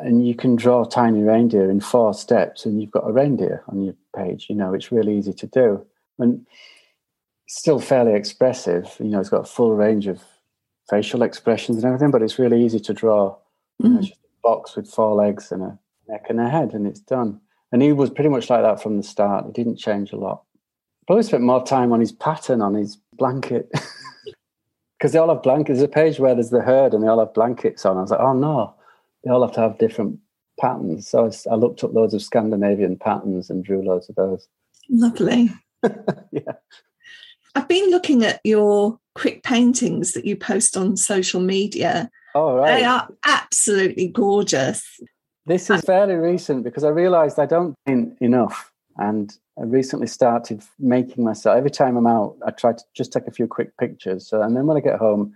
and 0.00 0.26
you 0.26 0.34
can 0.34 0.56
draw 0.56 0.84
tiny 0.84 1.22
reindeer 1.22 1.70
in 1.70 1.80
four 1.80 2.14
steps 2.14 2.64
and 2.64 2.80
you've 2.80 2.90
got 2.90 3.08
a 3.08 3.12
reindeer 3.12 3.62
on 3.68 3.82
your 3.82 3.94
page, 4.16 4.46
you 4.48 4.56
know, 4.56 4.72
it's 4.72 4.90
really 4.90 5.16
easy 5.16 5.32
to 5.34 5.46
do. 5.46 5.86
And 6.18 6.46
still 7.46 7.78
fairly 7.78 8.14
expressive, 8.14 8.96
you 8.98 9.06
know, 9.06 9.20
it's 9.20 9.28
got 9.28 9.42
a 9.42 9.52
full 9.52 9.74
range 9.74 10.06
of 10.06 10.22
facial 10.88 11.22
expressions 11.22 11.78
and 11.78 11.86
everything, 11.86 12.10
but 12.10 12.22
it's 12.22 12.38
really 12.38 12.64
easy 12.64 12.80
to 12.80 12.94
draw. 12.94 13.36
Mm. 13.82 13.84
You 13.84 13.88
know, 13.90 14.00
just 14.00 14.12
a 14.12 14.42
box 14.42 14.76
with 14.76 14.88
four 14.88 15.14
legs 15.14 15.52
and 15.52 15.62
a 15.62 15.78
neck 16.10 16.26
and 16.28 16.40
a 16.40 16.48
head, 16.48 16.74
and 16.74 16.86
it's 16.86 17.00
done. 17.00 17.40
And 17.72 17.82
he 17.82 17.92
was 17.92 18.10
pretty 18.10 18.30
much 18.30 18.50
like 18.50 18.62
that 18.62 18.82
from 18.82 18.96
the 18.96 19.02
start. 19.02 19.46
He 19.46 19.52
didn't 19.52 19.76
change 19.76 20.12
a 20.12 20.16
lot. 20.16 20.42
Probably 21.06 21.22
spent 21.22 21.42
more 21.42 21.64
time 21.64 21.92
on 21.92 22.00
his 22.00 22.12
pattern 22.12 22.60
on 22.60 22.74
his 22.74 22.98
blanket 23.14 23.70
because 24.98 25.12
they 25.12 25.18
all 25.18 25.28
have 25.28 25.42
blankets. 25.42 25.78
There's 25.78 25.88
a 25.88 25.92
page 25.92 26.18
where 26.18 26.34
there's 26.34 26.50
the 26.50 26.62
herd 26.62 26.94
and 26.94 27.02
they 27.02 27.08
all 27.08 27.18
have 27.18 27.34
blankets 27.34 27.84
on. 27.84 27.96
I 27.96 28.02
was 28.02 28.10
like, 28.10 28.20
oh 28.20 28.32
no, 28.32 28.74
they 29.24 29.30
all 29.30 29.42
have 29.42 29.54
to 29.54 29.60
have 29.60 29.78
different 29.78 30.18
patterns. 30.60 31.08
So 31.08 31.30
I 31.50 31.54
looked 31.54 31.82
up 31.82 31.94
loads 31.94 32.14
of 32.14 32.22
Scandinavian 32.22 32.96
patterns 32.96 33.50
and 33.50 33.64
drew 33.64 33.82
loads 33.82 34.08
of 34.08 34.16
those. 34.16 34.48
Lovely. 34.88 35.50
yeah. 36.32 36.52
I've 37.54 37.68
been 37.68 37.90
looking 37.90 38.24
at 38.24 38.40
your 38.44 38.98
quick 39.14 39.42
paintings 39.42 40.12
that 40.12 40.24
you 40.24 40.36
post 40.36 40.76
on 40.76 40.96
social 40.96 41.40
media. 41.40 42.10
Oh, 42.34 42.56
right. 42.56 42.76
They 42.76 42.84
are 42.84 43.08
absolutely 43.24 44.08
gorgeous. 44.08 44.84
This 45.50 45.68
is 45.68 45.80
fairly 45.80 46.14
recent 46.14 46.62
because 46.62 46.84
I 46.84 46.90
realized 46.90 47.40
I 47.40 47.46
don't 47.46 47.74
paint 47.84 48.16
enough. 48.20 48.70
And 48.98 49.36
I 49.58 49.64
recently 49.64 50.06
started 50.06 50.62
making 50.78 51.24
myself, 51.24 51.56
every 51.56 51.72
time 51.72 51.96
I'm 51.96 52.06
out, 52.06 52.36
I 52.46 52.52
try 52.52 52.72
to 52.72 52.84
just 52.94 53.12
take 53.12 53.26
a 53.26 53.32
few 53.32 53.48
quick 53.48 53.76
pictures. 53.76 54.28
So, 54.28 54.42
and 54.42 54.56
then 54.56 54.66
when 54.66 54.76
I 54.76 54.80
get 54.80 55.00
home, 55.00 55.34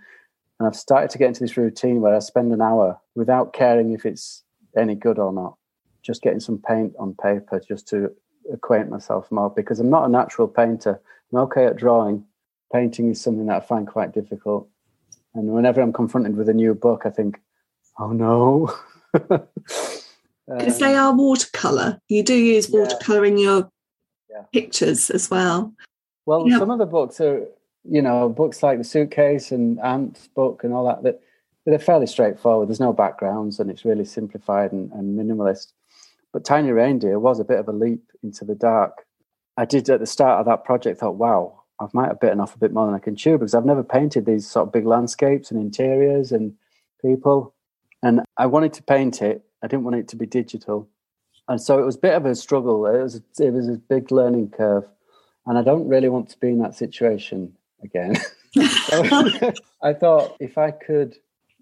and 0.57 0.67
I've 0.69 0.75
started 0.77 1.09
to 1.09 1.17
get 1.17 1.27
into 1.27 1.41
this 1.41 1.57
routine 1.57 1.99
where 1.99 2.15
I 2.15 2.19
spend 2.19 2.53
an 2.53 2.61
hour 2.61 2.97
without 3.15 3.51
caring 3.51 3.91
if 3.91 4.05
it's 4.05 4.45
any 4.77 4.95
good 4.95 5.19
or 5.19 5.33
not, 5.33 5.57
just 6.01 6.21
getting 6.21 6.39
some 6.39 6.59
paint 6.65 6.93
on 6.97 7.13
paper 7.21 7.59
just 7.59 7.85
to 7.89 8.09
acquaint 8.53 8.89
myself 8.89 9.29
more 9.33 9.49
because 9.49 9.81
I'm 9.81 9.89
not 9.89 10.05
a 10.05 10.09
natural 10.09 10.47
painter. 10.47 10.97
I'm 11.33 11.39
okay 11.39 11.65
at 11.65 11.75
drawing. 11.75 12.23
Painting 12.71 13.11
is 13.11 13.19
something 13.19 13.47
that 13.47 13.63
I 13.63 13.65
find 13.65 13.85
quite 13.85 14.13
difficult. 14.13 14.69
And 15.33 15.49
whenever 15.49 15.81
I'm 15.81 15.91
confronted 15.91 16.37
with 16.37 16.47
a 16.47 16.53
new 16.53 16.73
book, 16.73 17.01
I 17.03 17.09
think, 17.09 17.41
oh 17.99 18.13
no. 18.13 18.73
because 20.47 20.79
they 20.79 20.95
um, 20.95 21.05
are 21.05 21.17
watercolor. 21.17 21.99
You 22.07 22.23
do 22.23 22.35
use 22.35 22.69
watercolor 22.69 23.25
yeah. 23.25 23.31
in 23.31 23.37
your 23.37 23.71
yeah. 24.29 24.43
pictures 24.53 25.09
as 25.09 25.29
well. 25.29 25.73
Well, 26.25 26.49
some 26.49 26.71
of 26.71 26.79
the 26.79 26.85
books 26.85 27.21
are, 27.21 27.45
you 27.83 28.01
know, 28.01 28.29
books 28.29 28.63
like 28.63 28.77
the 28.77 28.83
suitcase 28.83 29.51
and 29.51 29.79
Ant's 29.79 30.27
book 30.27 30.63
and 30.63 30.73
all 30.73 30.85
that. 30.87 31.03
That 31.03 31.21
they're 31.65 31.79
fairly 31.79 32.07
straightforward. 32.07 32.69
There's 32.69 32.79
no 32.79 32.93
backgrounds, 32.93 33.59
and 33.59 33.69
it's 33.69 33.85
really 33.85 34.05
simplified 34.05 34.71
and, 34.71 34.91
and 34.91 35.17
minimalist. 35.17 35.73
But 36.31 36.45
Tiny 36.45 36.71
Reindeer 36.71 37.19
was 37.19 37.39
a 37.39 37.45
bit 37.45 37.59
of 37.59 37.67
a 37.67 37.71
leap 37.71 38.03
into 38.23 38.43
the 38.43 38.55
dark. 38.55 39.05
I 39.57 39.65
did 39.65 39.89
at 39.89 39.99
the 39.99 40.05
start 40.05 40.39
of 40.39 40.45
that 40.47 40.65
project 40.65 40.99
thought, 40.99 41.15
wow, 41.15 41.63
I 41.79 41.87
might 41.93 42.07
have 42.07 42.19
bitten 42.19 42.39
off 42.39 42.55
a 42.55 42.59
bit 42.59 42.73
more 42.73 42.85
than 42.85 42.95
I 42.95 42.99
can 42.99 43.15
chew 43.15 43.37
because 43.37 43.53
I've 43.53 43.65
never 43.65 43.83
painted 43.83 44.25
these 44.25 44.49
sort 44.49 44.67
of 44.67 44.73
big 44.73 44.85
landscapes 44.85 45.49
and 45.49 45.59
interiors 45.59 46.31
and 46.31 46.53
people. 47.01 47.53
And 48.03 48.21
I 48.37 48.45
wanted 48.47 48.73
to 48.73 48.83
paint 48.83 49.21
it. 49.21 49.43
I 49.65 49.67
didn't 49.67 49.83
want 49.83 49.95
it 49.95 50.07
to 50.09 50.15
be 50.15 50.27
digital. 50.27 50.87
And 51.47 51.59
so 51.59 51.79
it 51.79 51.85
was 51.85 51.95
a 51.95 51.99
bit 51.99 52.13
of 52.13 52.27
a 52.27 52.35
struggle. 52.35 52.85
It 52.85 53.01
was, 53.01 53.15
it 53.39 53.51
was 53.51 53.67
a 53.67 53.81
big 53.89 54.11
learning 54.11 54.51
curve. 54.51 54.87
And 55.47 55.57
I 55.57 55.63
don't 55.63 55.87
really 55.87 56.07
want 56.07 56.29
to 56.29 56.39
be 56.39 56.49
in 56.49 56.59
that 56.59 56.75
situation 56.75 57.51
again. 57.83 58.15
I 59.81 59.93
thought 59.93 60.37
if 60.39 60.59
I 60.59 60.69
could 60.69 61.15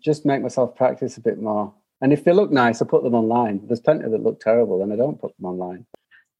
just 0.03 0.25
make 0.25 0.41
myself 0.41 0.75
practice 0.75 1.15
a 1.15 1.21
bit 1.21 1.41
more. 1.41 1.73
And 2.01 2.11
if 2.11 2.25
they 2.25 2.33
look 2.33 2.51
nice, 2.51 2.81
I 2.81 2.85
put 2.85 3.03
them 3.03 3.15
online. 3.15 3.61
There's 3.67 3.79
plenty 3.79 4.09
that 4.09 4.21
look 4.21 4.41
terrible 4.41 4.83
and 4.83 4.91
I 4.91 4.97
don't 4.97 5.21
put 5.21 5.33
them 5.37 5.45
online. 5.45 5.85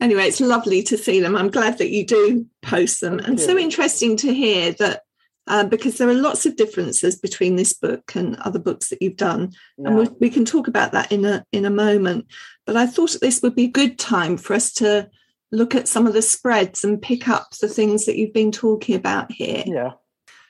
Anyway, 0.02 0.24
it's 0.24 0.42
lovely 0.42 0.84
to 0.84 0.98
see 0.98 1.22
them. 1.22 1.38
I'm 1.38 1.50
glad 1.50 1.78
that 1.78 1.92
you 1.92 2.06
do 2.06 2.46
post 2.62 3.00
them. 3.00 3.20
Thank 3.20 3.30
and 3.30 3.40
you. 3.40 3.46
so 3.46 3.58
interesting 3.58 4.18
to 4.18 4.34
hear 4.34 4.74
that 4.74 5.04
uh, 5.48 5.66
because 5.66 5.98
there 5.98 6.10
are 6.10 6.14
lots 6.14 6.46
of 6.46 6.56
differences 6.56 7.18
between 7.18 7.56
this 7.56 7.74
book 7.74 8.16
and 8.16 8.36
other 8.38 8.60
books 8.60 8.90
that 8.90 9.02
you've 9.02 9.18
done, 9.18 9.52
yeah. 9.78 9.88
and 9.88 9.98
we, 9.98 10.08
we, 10.22 10.30
can 10.30 10.46
talk 10.46 10.68
about 10.68 10.92
that 10.94 11.12
in 11.12 11.26
a 11.26 11.46
in 11.52 11.66
a 11.66 11.70
moment. 11.70 12.28
But 12.66 12.78
I 12.78 12.88
thought 12.88 13.18
this 13.20 13.42
would 13.42 13.56
be 13.56 13.66
a 13.66 13.72
good 13.72 14.00
time 14.00 14.38
for 14.38 14.54
us 14.54 14.72
to 14.74 15.10
look 15.52 15.76
at 15.76 15.88
some 15.88 16.08
of 16.08 16.14
the 16.14 16.22
spreads 16.22 16.84
and 16.84 17.02
pick 17.02 17.28
up 17.28 17.52
the 17.62 17.68
things 17.68 18.06
that 18.06 18.18
you've 18.18 18.34
been 18.34 18.52
talking 18.52 18.96
about 18.96 19.32
here. 19.32 19.64
Yeah. 19.66 19.92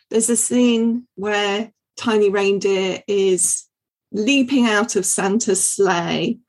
There's 0.09 0.29
a 0.29 0.37
scene 0.37 1.07
where 1.15 1.71
Tiny 1.97 2.29
Reindeer 2.29 3.03
is 3.07 3.67
leaping 4.11 4.67
out 4.67 4.95
of 4.95 5.05
Santa's 5.05 5.67
sleigh. 5.67 6.39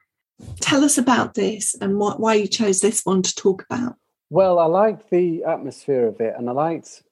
Tell 0.60 0.84
us 0.84 0.98
about 0.98 1.34
this 1.34 1.74
and 1.80 1.98
what, 1.98 2.20
why 2.20 2.34
you 2.34 2.46
chose 2.46 2.80
this 2.80 3.02
one 3.04 3.22
to 3.22 3.34
talk 3.34 3.64
about. 3.68 3.96
Well, 4.30 4.58
I 4.58 4.66
liked 4.66 5.10
the 5.10 5.44
atmosphere 5.44 6.06
of 6.06 6.20
it, 6.20 6.34
and 6.36 6.48
I 6.48 6.52
liked 6.52 7.02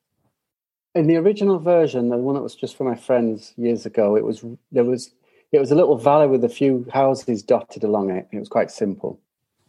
in 0.95 1.07
the 1.07 1.17
original 1.17 1.59
version, 1.59 2.09
the 2.09 2.19
one 2.19 2.35
that 2.35 2.43
was 2.43 2.55
just 2.55 2.77
for 2.77 2.85
my 2.85 2.97
friends 2.97 3.55
years 3.57 3.87
ago. 3.87 4.17
It 4.17 4.25
was 4.25 4.45
there 4.71 4.85
was 4.85 5.13
it 5.53 5.59
was 5.59 5.71
a 5.71 5.75
little 5.75 5.97
valley 5.97 6.27
with 6.27 6.45
a 6.45 6.49
few 6.49 6.87
houses 6.93 7.43
dotted 7.43 7.85
along 7.85 8.11
it. 8.11 8.29
It 8.33 8.39
was 8.39 8.49
quite 8.49 8.71
simple 8.71 9.21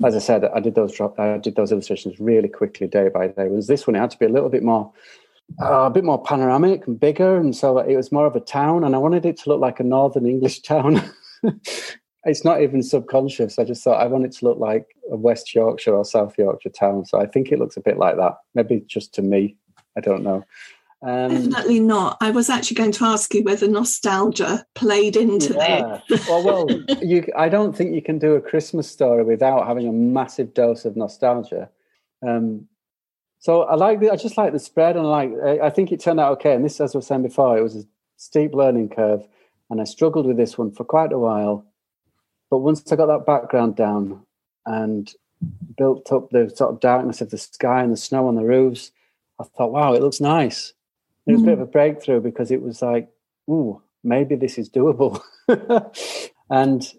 as 0.03 0.15
I 0.15 0.19
said, 0.19 0.45
I 0.45 0.59
did 0.59 0.75
those 0.75 0.99
I 1.17 1.37
did 1.37 1.55
those 1.55 1.71
illustrations 1.71 2.19
really 2.19 2.49
quickly, 2.49 2.87
day 2.87 3.09
by 3.09 3.27
day. 3.27 3.47
Whereas 3.47 3.67
this 3.67 3.85
one, 3.85 3.95
it 3.95 3.99
had 3.99 4.11
to 4.11 4.19
be 4.19 4.25
a 4.25 4.29
little 4.29 4.49
bit 4.49 4.63
more, 4.63 4.91
uh, 5.61 5.83
a 5.83 5.89
bit 5.89 6.03
more 6.03 6.21
panoramic 6.21 6.87
and 6.87 6.99
bigger, 6.99 7.37
and 7.37 7.55
so 7.55 7.77
it 7.77 7.95
was 7.95 8.11
more 8.11 8.25
of 8.25 8.35
a 8.35 8.39
town. 8.39 8.83
And 8.83 8.95
I 8.95 8.97
wanted 8.97 9.25
it 9.25 9.37
to 9.37 9.49
look 9.49 9.61
like 9.61 9.79
a 9.79 9.83
northern 9.83 10.25
English 10.25 10.59
town. 10.61 11.01
it's 12.25 12.43
not 12.43 12.61
even 12.61 12.81
subconscious. 12.83 13.59
I 13.59 13.63
just 13.63 13.83
thought 13.83 14.01
I 14.01 14.07
want 14.07 14.25
it 14.25 14.33
to 14.33 14.45
look 14.45 14.59
like 14.59 14.95
a 15.11 15.15
West 15.15 15.53
Yorkshire 15.53 15.95
or 15.95 16.05
South 16.05 16.37
Yorkshire 16.37 16.69
town. 16.69 17.05
So 17.05 17.19
I 17.19 17.25
think 17.25 17.51
it 17.51 17.59
looks 17.59 17.77
a 17.77 17.81
bit 17.81 17.97
like 17.97 18.17
that. 18.17 18.37
Maybe 18.55 18.83
just 18.87 19.13
to 19.15 19.21
me, 19.21 19.55
I 19.95 20.01
don't 20.01 20.23
know. 20.23 20.43
Um, 21.05 21.49
Definitely 21.49 21.81
not. 21.81 22.17
I 22.21 22.31
was 22.31 22.49
actually 22.49 22.75
going 22.75 22.93
to 22.93 23.05
ask 23.05 23.33
you 23.33 23.43
whether 23.43 23.67
nostalgia 23.67 24.65
played 24.73 25.17
into 25.17 25.53
yeah. 25.53 25.99
it. 26.09 26.27
well, 26.29 26.43
well, 26.43 26.69
you, 27.01 27.25
I 27.35 27.49
don't 27.49 27.75
think 27.75 27.93
you 27.93 28.01
can 28.01 28.19
do 28.19 28.35
a 28.35 28.41
Christmas 28.41 28.89
story 28.89 29.23
without 29.25 29.67
having 29.67 29.87
a 29.87 29.91
massive 29.91 30.53
dose 30.53 30.85
of 30.85 30.95
nostalgia. 30.95 31.69
Um, 32.25 32.69
so 33.39 33.63
I 33.63 33.75
like 33.75 33.99
the, 33.99 34.11
I 34.11 34.15
just 34.15 34.37
like 34.37 34.53
the 34.53 34.59
spread, 34.59 34.95
and 34.95 35.05
I 35.05 35.09
like. 35.09 35.31
I, 35.43 35.65
I 35.65 35.69
think 35.69 35.91
it 35.91 35.99
turned 35.99 36.21
out 36.21 36.31
okay. 36.33 36.55
And 36.55 36.63
this, 36.63 36.79
as 36.79 36.95
I 36.95 36.99
was 36.99 37.07
saying 37.07 37.23
before, 37.23 37.57
it 37.57 37.63
was 37.63 37.75
a 37.75 37.83
steep 38.15 38.53
learning 38.53 38.87
curve, 38.87 39.27
and 39.69 39.81
I 39.81 39.83
struggled 39.83 40.25
with 40.25 40.37
this 40.37 40.57
one 40.57 40.71
for 40.71 40.85
quite 40.85 41.11
a 41.11 41.19
while. 41.19 41.65
But 42.49 42.59
once 42.59 42.89
I 42.89 42.95
got 42.95 43.07
that 43.07 43.25
background 43.25 43.75
down 43.75 44.21
and 44.65 45.11
built 45.77 46.13
up 46.13 46.29
the 46.29 46.49
sort 46.55 46.73
of 46.73 46.79
darkness 46.79 47.19
of 47.19 47.29
the 47.29 47.37
sky 47.37 47.83
and 47.83 47.91
the 47.91 47.97
snow 47.97 48.29
on 48.29 48.35
the 48.35 48.45
roofs, 48.45 48.91
I 49.37 49.43
thought, 49.43 49.73
wow, 49.73 49.93
it 49.93 50.01
looks 50.01 50.21
nice 50.21 50.71
it 51.25 51.33
was 51.33 51.41
a 51.41 51.45
bit 51.45 51.53
of 51.53 51.59
hmm. 51.59 51.63
a 51.63 51.67
breakthrough 51.67 52.21
because 52.21 52.51
it 52.51 52.61
was 52.61 52.81
like, 52.81 53.09
ooh, 53.49 53.81
maybe 54.03 54.35
this 54.35 54.57
is 54.57 54.69
doable. 54.69 55.21
and 56.49 56.93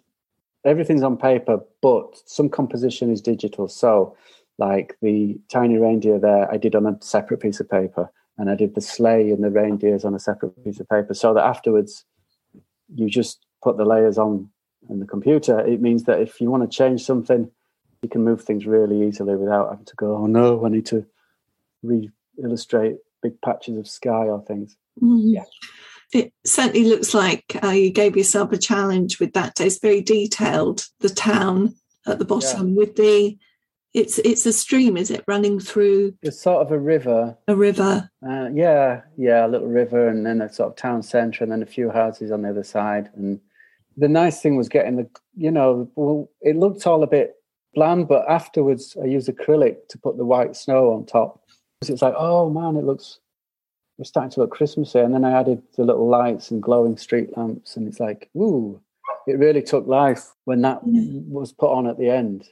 everything's 0.64 1.02
on 1.02 1.16
paper, 1.16 1.60
but 1.82 2.16
some 2.26 2.48
composition 2.48 3.12
is 3.12 3.20
digital. 3.20 3.68
So, 3.68 4.16
like 4.58 4.96
the 5.02 5.38
tiny 5.50 5.78
reindeer 5.78 6.18
there, 6.18 6.50
I 6.50 6.56
did 6.56 6.74
on 6.74 6.86
a 6.86 6.96
separate 7.00 7.40
piece 7.40 7.60
of 7.60 7.68
paper, 7.68 8.10
and 8.38 8.48
I 8.48 8.54
did 8.54 8.74
the 8.74 8.80
sleigh 8.80 9.30
and 9.30 9.42
the 9.42 9.50
reindeers 9.50 10.04
on 10.04 10.14
a 10.14 10.18
separate 10.18 10.62
piece 10.64 10.80
of 10.80 10.88
paper, 10.88 11.14
so 11.14 11.34
that 11.34 11.44
afterwards 11.44 12.04
you 12.94 13.08
just 13.08 13.44
put 13.62 13.76
the 13.76 13.84
layers 13.84 14.18
on 14.18 14.48
in 14.88 15.00
the 15.00 15.06
computer. 15.06 15.58
It 15.60 15.80
means 15.80 16.04
that 16.04 16.20
if 16.20 16.40
you 16.40 16.50
want 16.50 16.70
to 16.70 16.76
change 16.76 17.04
something, 17.04 17.50
you 18.02 18.08
can 18.08 18.22
move 18.22 18.42
things 18.42 18.66
really 18.66 19.06
easily 19.06 19.34
without 19.34 19.70
having 19.70 19.86
to 19.86 19.96
go, 19.96 20.16
oh 20.16 20.26
no, 20.26 20.64
I 20.64 20.68
need 20.68 20.86
to 20.86 21.06
re 21.82 22.10
illustrate 22.42 22.96
big 23.24 23.40
patches 23.40 23.76
of 23.76 23.88
sky 23.88 24.26
or 24.26 24.44
things. 24.46 24.76
Mm-hmm. 25.02 25.34
Yeah. 25.34 25.44
It 26.12 26.32
certainly 26.44 26.84
looks 26.88 27.12
like 27.14 27.58
uh, 27.64 27.70
you 27.70 27.90
gave 27.90 28.16
yourself 28.16 28.52
a 28.52 28.58
challenge 28.58 29.18
with 29.18 29.32
that. 29.32 29.60
It's 29.60 29.80
very 29.80 30.00
detailed. 30.00 30.84
The 31.00 31.08
town 31.08 31.74
at 32.06 32.18
the 32.20 32.24
bottom 32.24 32.68
yeah. 32.68 32.74
with 32.76 32.96
the 32.96 33.36
it's 33.94 34.18
it's 34.18 34.44
a 34.44 34.52
stream, 34.52 34.96
is 34.96 35.10
it, 35.10 35.24
running 35.28 35.60
through? 35.60 36.14
It's 36.22 36.42
sort 36.42 36.66
of 36.66 36.72
a 36.72 36.78
river. 36.78 37.36
A 37.46 37.54
river. 37.54 38.10
Uh, 38.28 38.48
yeah, 38.52 39.02
yeah, 39.16 39.46
a 39.46 39.48
little 39.48 39.68
river, 39.68 40.08
and 40.08 40.26
then 40.26 40.40
a 40.40 40.52
sort 40.52 40.70
of 40.70 40.76
town 40.76 41.02
centre, 41.02 41.44
and 41.44 41.52
then 41.52 41.62
a 41.62 41.66
few 41.66 41.90
houses 41.90 42.32
on 42.32 42.42
the 42.42 42.50
other 42.50 42.64
side. 42.64 43.10
And 43.14 43.40
the 43.96 44.08
nice 44.08 44.40
thing 44.40 44.56
was 44.56 44.68
getting 44.68 44.96
the, 44.96 45.08
you 45.36 45.52
know, 45.52 45.88
well, 45.94 46.28
it 46.40 46.56
looked 46.56 46.86
all 46.86 47.04
a 47.04 47.06
bit 47.06 47.36
bland, 47.74 48.08
but 48.08 48.28
afterwards 48.28 48.96
I 49.00 49.06
used 49.06 49.28
acrylic 49.28 49.88
to 49.90 49.98
put 49.98 50.16
the 50.16 50.24
white 50.24 50.56
snow 50.56 50.92
on 50.92 51.06
top, 51.06 51.43
it's 51.90 52.02
like, 52.02 52.14
oh 52.16 52.50
man, 52.50 52.76
it 52.76 52.84
looks 52.84 53.20
it's 53.98 54.08
starting 54.08 54.30
to 54.30 54.40
look 54.40 54.50
Christmassy. 54.50 54.98
And 54.98 55.14
then 55.14 55.24
I 55.24 55.38
added 55.38 55.62
the 55.76 55.84
little 55.84 56.08
lights 56.08 56.50
and 56.50 56.62
glowing 56.62 56.96
street 56.96 57.36
lamps, 57.36 57.76
and 57.76 57.86
it's 57.86 58.00
like, 58.00 58.30
ooh, 58.36 58.80
it 59.26 59.38
really 59.38 59.62
took 59.62 59.86
life 59.86 60.32
when 60.44 60.62
that 60.62 60.80
yeah. 60.84 61.20
was 61.26 61.52
put 61.52 61.70
on 61.70 61.86
at 61.86 61.98
the 61.98 62.10
end. 62.10 62.48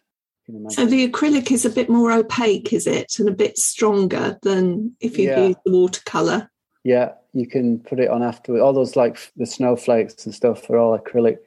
So 0.71 0.87
the 0.87 1.09
acrylic 1.09 1.53
is 1.53 1.65
a 1.65 1.71
bit 1.71 1.89
more 1.89 2.11
opaque, 2.11 2.73
is 2.73 2.87
it, 2.87 3.19
and 3.19 3.29
a 3.29 3.33
bit 3.33 3.57
stronger 3.59 4.39
than 4.43 4.95
if 5.01 5.17
you 5.17 5.29
yeah. 5.29 5.47
use 5.47 5.57
the 5.65 5.73
watercolor. 5.73 6.51
Yeah, 6.85 7.13
you 7.33 7.47
can 7.47 7.79
put 7.79 8.01
it 8.01 8.11
on 8.11 8.23
after 8.23 8.61
all 8.61 8.73
those 8.73 8.97
like 8.97 9.33
the 9.37 9.47
snowflakes 9.47 10.27
and 10.27 10.35
stuff 10.35 10.69
are 10.69 10.79
all 10.79 10.99
acrylic 10.99 11.39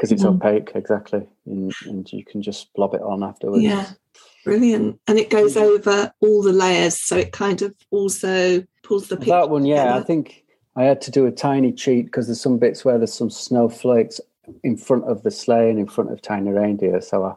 because 0.00 0.12
it's 0.12 0.24
mm. 0.24 0.34
opaque, 0.34 0.72
exactly, 0.74 1.28
and, 1.44 1.72
and, 1.84 2.10
you 2.10 2.24
can 2.24 2.40
just 2.40 2.72
blob 2.72 2.94
it 2.94 3.02
on 3.02 3.22
afterwards. 3.22 3.62
Yeah, 3.62 3.86
Brilliant. 4.44 4.98
And 5.06 5.18
it 5.18 5.30
goes 5.30 5.56
over 5.56 6.12
all 6.20 6.42
the 6.42 6.52
layers. 6.52 7.00
So 7.00 7.16
it 7.16 7.32
kind 7.32 7.60
of 7.62 7.74
also 7.90 8.64
pulls 8.82 9.08
the 9.08 9.16
picture. 9.16 9.32
That 9.32 9.50
one, 9.50 9.64
yeah. 9.64 9.84
Together. 9.84 10.00
I 10.00 10.04
think 10.04 10.44
I 10.76 10.84
had 10.84 11.00
to 11.02 11.10
do 11.10 11.26
a 11.26 11.30
tiny 11.30 11.72
cheat 11.72 12.06
because 12.06 12.26
there's 12.26 12.40
some 12.40 12.58
bits 12.58 12.84
where 12.84 12.98
there's 12.98 13.12
some 13.12 13.30
snowflakes 13.30 14.20
in 14.64 14.76
front 14.76 15.04
of 15.04 15.22
the 15.22 15.30
sleigh 15.30 15.70
and 15.70 15.78
in 15.78 15.86
front 15.86 16.10
of 16.10 16.22
Tiny 16.22 16.50
Reindeer. 16.50 17.00
So 17.00 17.24
I, 17.24 17.34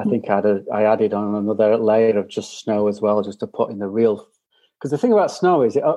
I 0.00 0.04
think 0.04 0.28
I 0.28 0.38
added, 0.38 0.66
I 0.72 0.82
added 0.82 1.14
on 1.14 1.34
another 1.34 1.76
layer 1.78 2.18
of 2.18 2.28
just 2.28 2.60
snow 2.60 2.88
as 2.88 3.00
well, 3.00 3.22
just 3.22 3.40
to 3.40 3.46
put 3.46 3.70
in 3.70 3.78
the 3.78 3.88
real. 3.88 4.26
Because 4.78 4.90
the 4.90 4.98
thing 4.98 5.12
about 5.12 5.30
snow 5.30 5.62
is 5.62 5.76
it, 5.76 5.84
uh, 5.84 5.96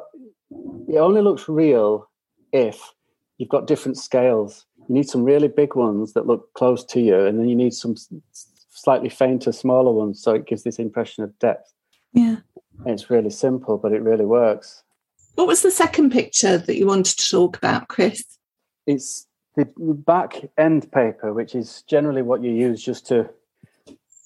it 0.88 0.98
only 0.98 1.22
looks 1.22 1.50
real 1.50 2.08
if 2.54 2.94
you've 3.38 3.50
got 3.50 3.68
different 3.68 3.98
scales. 3.98 4.66
You 4.88 4.96
need 4.96 5.10
some 5.10 5.24
really 5.24 5.48
big 5.48 5.76
ones 5.76 6.14
that 6.14 6.28
look 6.28 6.54
close 6.54 6.84
to 6.86 7.02
you, 7.02 7.26
and 7.26 7.40
then 7.40 7.50
you 7.50 7.56
need 7.56 7.74
some 7.74 7.96
slightly 8.70 9.10
fainter, 9.10 9.52
smaller 9.52 9.92
ones, 9.92 10.22
so 10.22 10.34
it 10.34 10.46
gives 10.46 10.64
this 10.64 10.80
impression 10.80 11.24
of 11.24 11.38
depth. 11.40 11.74
Yeah. 12.14 12.38
And 12.80 12.90
it's 12.90 13.10
really 13.10 13.30
simple, 13.30 13.78
but 13.78 13.94
it 13.94 14.02
really 14.02 14.26
works. 14.26 14.84
What 15.36 15.48
was 15.48 15.62
the 15.62 15.72
second 15.72 16.12
picture 16.12 16.58
that 16.58 16.78
you 16.78 16.86
wanted 16.86 17.18
to 17.18 17.30
talk 17.30 17.58
about, 17.58 17.88
Chris? 17.88 18.24
It's 18.86 19.28
the 19.56 19.68
back 19.78 20.50
end 20.58 20.92
paper, 20.92 21.34
which 21.34 21.56
is 21.56 21.84
generally 21.88 22.22
what 22.22 22.44
you 22.44 22.52
use 22.52 22.84
just 22.84 23.08
to. 23.08 23.30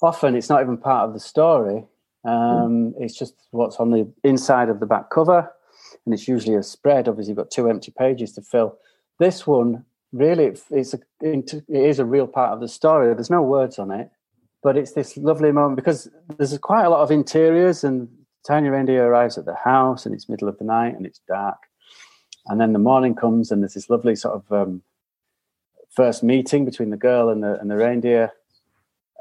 Often 0.02 0.36
it's 0.36 0.50
not 0.50 0.62
even 0.62 0.78
part 0.78 1.08
of 1.08 1.14
the 1.14 1.20
story. 1.20 1.86
Um, 2.26 2.34
mm. 2.34 2.94
It's 3.00 3.18
just 3.18 3.36
what's 3.52 3.78
on 3.78 3.92
the 3.92 4.12
inside 4.24 4.70
of 4.70 4.80
the 4.80 4.86
back 4.86 5.10
cover, 5.10 5.52
and 6.06 6.14
it's 6.14 6.28
usually 6.28 6.56
a 6.56 6.64
spread. 6.64 7.08
Obviously, 7.08 7.32
you've 7.32 7.38
got 7.38 7.52
two 7.52 7.70
empty 7.70 7.94
pages 7.98 8.34
to 8.34 8.42
fill. 8.42 8.78
This 9.20 9.48
one 9.48 9.86
really, 10.12 10.46
it's 10.72 10.94
a, 10.94 11.00
it 11.22 11.64
is 11.70 12.00
a 12.00 12.06
real 12.06 12.28
part 12.28 12.54
of 12.54 12.60
the 12.60 12.68
story. 12.68 13.14
There's 13.14 13.30
no 13.30 13.42
words 13.42 13.80
on 13.80 13.92
it, 13.92 14.10
but 14.64 14.78
it's 14.78 14.94
this 14.94 15.18
lovely 15.18 15.52
moment 15.52 15.76
because 15.76 16.10
there's 16.38 16.58
quite 16.58 16.86
a 16.86 16.90
lot 16.90 17.02
of 17.02 17.12
interiors 17.12 17.84
and 17.84 18.08
tiny 18.46 18.70
reindeer 18.70 19.06
arrives 19.06 19.38
at 19.38 19.46
the 19.46 19.56
house 19.56 20.06
and 20.06 20.16
it's 20.16 20.30
middle 20.30 20.48
of 20.48 20.58
the 20.58 20.66
night 20.66 20.96
and 20.96 21.06
it's 21.06 21.22
dark. 21.28 21.58
And 22.48 22.60
then 22.60 22.74
the 22.74 22.80
morning 22.80 23.16
comes 23.16 23.52
and 23.52 23.62
there's 23.62 23.74
this 23.74 23.90
lovely 23.90 24.16
sort 24.16 24.36
of 24.36 24.52
um, 24.52 24.82
first 25.92 26.24
meeting 26.24 26.66
between 26.66 26.90
the 26.90 26.98
girl 26.98 27.30
and 27.30 27.44
the, 27.44 27.60
and 27.60 27.70
the 27.70 27.76
reindeer. 27.76 28.32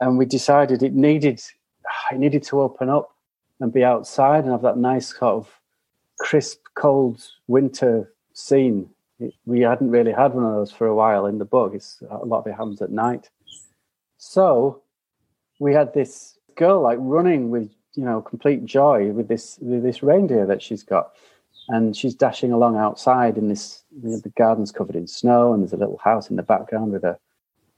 And 0.00 0.16
we 0.16 0.25
decided 0.25 0.83
it 0.83 0.95
needed 0.95 1.42
it 2.12 2.18
needed 2.18 2.42
to 2.45 2.61
open 2.61 2.88
up 2.88 3.14
and 3.61 3.73
be 3.73 3.85
outside 3.85 4.45
and 4.45 4.52
have 4.52 4.62
that 4.62 4.78
nice 4.78 5.16
sort 5.16 5.35
of 5.35 5.61
crisp 6.18 6.61
cold 6.75 7.23
winter 7.47 8.12
scene 8.33 8.88
it, 9.21 9.35
we 9.47 9.61
hadn't 9.61 9.91
really 9.91 10.13
had 10.13 10.35
one 10.35 10.45
of 10.45 10.53
those 10.53 10.71
for 10.71 10.87
a 10.87 10.95
while 10.95 11.27
in 11.27 11.39
the 11.39 11.45
book 11.45 11.73
it's 11.75 12.03
a 12.11 12.25
lot 12.25 12.41
of 12.41 12.47
it 12.47 12.53
happens 12.53 12.83
at 12.83 12.91
night 12.91 13.31
so 14.19 14.83
we 15.59 15.73
had 15.73 15.95
this 15.95 16.39
girl 16.57 16.81
like 16.81 16.99
running 17.01 17.51
with 17.51 17.71
you 17.95 18.05
know 18.05 18.21
complete 18.21 18.65
joy 18.65 19.07
with 19.09 19.29
this 19.29 19.59
with 19.61 19.83
this 19.83 20.03
reindeer 20.03 20.47
that 20.47 20.63
she's 20.63 20.83
got, 20.83 21.13
and 21.69 21.97
she's 21.97 22.15
dashing 22.15 22.53
along 22.53 22.77
outside 22.77 23.37
in 23.37 23.49
this. 23.49 23.83
You 24.03 24.11
know, 24.11 24.19
the 24.19 24.31
garden's 24.31 24.73
covered 24.73 24.97
in 24.97 25.07
snow, 25.07 25.53
and 25.53 25.63
there's 25.63 25.73
a 25.73 25.77
little 25.77 25.99
house 25.99 26.31
in 26.31 26.37
the 26.37 26.43
background 26.43 26.93
with 26.93 27.05
a 27.05 27.19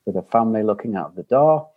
with 0.07 0.17
a 0.17 0.23
family 0.23 0.63
looking 0.63 0.97
out 0.97 1.15
the 1.15 1.23
door. 1.25 1.69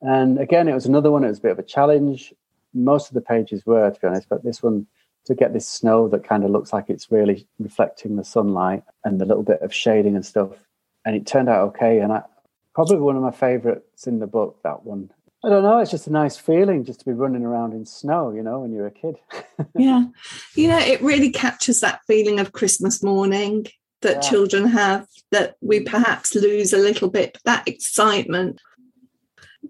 And 0.00 0.38
again, 0.38 0.68
it 0.68 0.74
was 0.74 0.86
another 0.86 1.10
one. 1.10 1.24
It 1.24 1.28
was 1.28 1.38
a 1.38 1.42
bit 1.42 1.52
of 1.52 1.58
a 1.58 1.62
challenge. 1.62 2.34
Most 2.74 3.08
of 3.08 3.14
the 3.14 3.20
pages 3.20 3.64
were, 3.64 3.90
to 3.90 4.00
be 4.00 4.06
honest, 4.06 4.28
but 4.28 4.42
this 4.42 4.62
one 4.62 4.86
to 5.26 5.34
get 5.34 5.52
this 5.52 5.68
snow 5.68 6.08
that 6.08 6.24
kind 6.24 6.44
of 6.44 6.50
looks 6.50 6.72
like 6.72 6.88
it's 6.88 7.10
really 7.10 7.46
reflecting 7.58 8.16
the 8.16 8.24
sunlight 8.24 8.82
and 9.04 9.20
the 9.20 9.24
little 9.24 9.42
bit 9.42 9.60
of 9.62 9.72
shading 9.72 10.16
and 10.16 10.26
stuff. 10.26 10.50
And 11.04 11.14
it 11.16 11.26
turned 11.26 11.48
out 11.48 11.68
okay. 11.68 12.00
And 12.00 12.12
I 12.12 12.22
probably 12.74 12.96
one 12.96 13.16
of 13.16 13.22
my 13.22 13.30
favorites 13.30 14.06
in 14.06 14.18
the 14.18 14.26
book, 14.26 14.60
that 14.62 14.84
one. 14.84 15.10
I 15.44 15.48
don't 15.48 15.64
know, 15.64 15.78
it's 15.78 15.90
just 15.90 16.06
a 16.06 16.12
nice 16.12 16.36
feeling 16.36 16.84
just 16.84 17.00
to 17.00 17.04
be 17.04 17.12
running 17.12 17.44
around 17.44 17.72
in 17.72 17.84
snow, 17.84 18.30
you 18.30 18.42
know, 18.42 18.60
when 18.60 18.72
you're 18.72 18.86
a 18.86 18.92
kid. 18.92 19.16
yeah. 19.76 20.04
You 20.54 20.68
know, 20.68 20.78
it 20.78 21.02
really 21.02 21.30
captures 21.30 21.80
that 21.80 22.00
feeling 22.06 22.38
of 22.38 22.52
Christmas 22.52 23.02
morning 23.02 23.66
that 24.02 24.22
yeah. 24.22 24.30
children 24.30 24.66
have 24.66 25.06
that 25.32 25.56
we 25.60 25.80
perhaps 25.80 26.34
lose 26.34 26.72
a 26.72 26.78
little 26.78 27.10
bit, 27.10 27.38
that 27.44 27.66
excitement. 27.66 28.60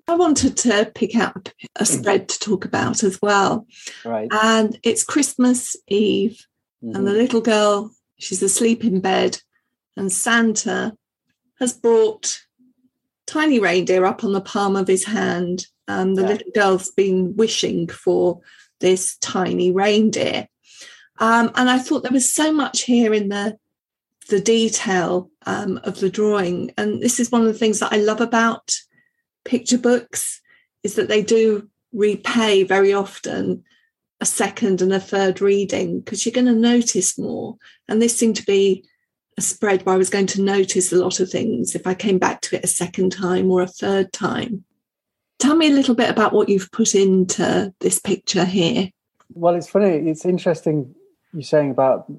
I 0.08 0.14
wanted 0.14 0.56
to 0.58 0.90
pick 0.94 1.14
out 1.16 1.52
a 1.76 1.86
spread 1.86 2.28
to 2.28 2.38
talk 2.38 2.64
about 2.64 3.02
as 3.02 3.20
well. 3.22 3.66
Right. 4.04 4.28
And 4.30 4.78
it's 4.82 5.04
Christmas 5.04 5.76
Eve, 5.88 6.44
mm-hmm. 6.82 6.96
and 6.96 7.06
the 7.06 7.12
little 7.12 7.40
girl, 7.40 7.92
she's 8.18 8.42
asleep 8.42 8.84
in 8.84 9.00
bed, 9.00 9.38
and 9.96 10.10
Santa 10.10 10.96
has 11.60 11.72
brought 11.72 12.40
tiny 13.26 13.58
reindeer 13.58 14.04
up 14.04 14.24
on 14.24 14.32
the 14.32 14.40
palm 14.40 14.76
of 14.76 14.88
his 14.88 15.04
hand. 15.04 15.66
And 15.88 16.16
the 16.16 16.22
yeah. 16.22 16.28
little 16.28 16.52
girl's 16.54 16.90
been 16.90 17.36
wishing 17.36 17.88
for 17.88 18.40
this 18.80 19.16
tiny 19.18 19.70
reindeer. 19.70 20.48
Um, 21.18 21.50
and 21.54 21.68
I 21.70 21.78
thought 21.78 22.02
there 22.02 22.12
was 22.12 22.32
so 22.32 22.52
much 22.52 22.82
here 22.82 23.14
in 23.14 23.28
the 23.28 23.56
the 24.28 24.40
detail 24.40 25.30
um, 25.46 25.80
of 25.84 26.00
the 26.00 26.08
drawing. 26.08 26.72
And 26.78 27.02
this 27.02 27.18
is 27.20 27.30
one 27.30 27.42
of 27.42 27.48
the 27.48 27.58
things 27.58 27.80
that 27.80 27.92
I 27.92 27.96
love 27.96 28.20
about 28.20 28.72
picture 29.44 29.78
books 29.78 30.40
is 30.82 30.94
that 30.96 31.08
they 31.08 31.22
do 31.22 31.68
repay 31.92 32.64
very 32.64 32.92
often 32.92 33.64
a 34.20 34.24
second 34.24 34.80
and 34.80 34.92
a 34.92 35.00
third 35.00 35.40
reading 35.40 36.00
because 36.00 36.24
you're 36.24 36.32
going 36.32 36.46
to 36.46 36.52
notice 36.52 37.18
more. 37.18 37.56
And 37.88 38.00
this 38.00 38.16
seemed 38.16 38.36
to 38.36 38.46
be 38.46 38.84
a 39.36 39.42
spread 39.42 39.84
where 39.84 39.94
I 39.94 39.98
was 39.98 40.10
going 40.10 40.26
to 40.28 40.42
notice 40.42 40.92
a 40.92 40.96
lot 40.96 41.20
of 41.20 41.30
things 41.30 41.74
if 41.74 41.86
I 41.86 41.94
came 41.94 42.18
back 42.18 42.40
to 42.42 42.56
it 42.56 42.64
a 42.64 42.68
second 42.68 43.10
time 43.12 43.50
or 43.50 43.62
a 43.62 43.66
third 43.66 44.12
time. 44.12 44.64
Tell 45.38 45.56
me 45.56 45.68
a 45.68 45.74
little 45.74 45.94
bit 45.94 46.10
about 46.10 46.32
what 46.32 46.48
you've 46.48 46.70
put 46.70 46.94
into 46.94 47.74
this 47.80 47.98
picture 47.98 48.44
here. 48.44 48.90
Well, 49.34 49.54
it's 49.54 49.68
funny. 49.68 50.08
It's 50.08 50.24
interesting 50.24 50.94
you're 51.32 51.42
saying 51.42 51.70
about 51.70 52.10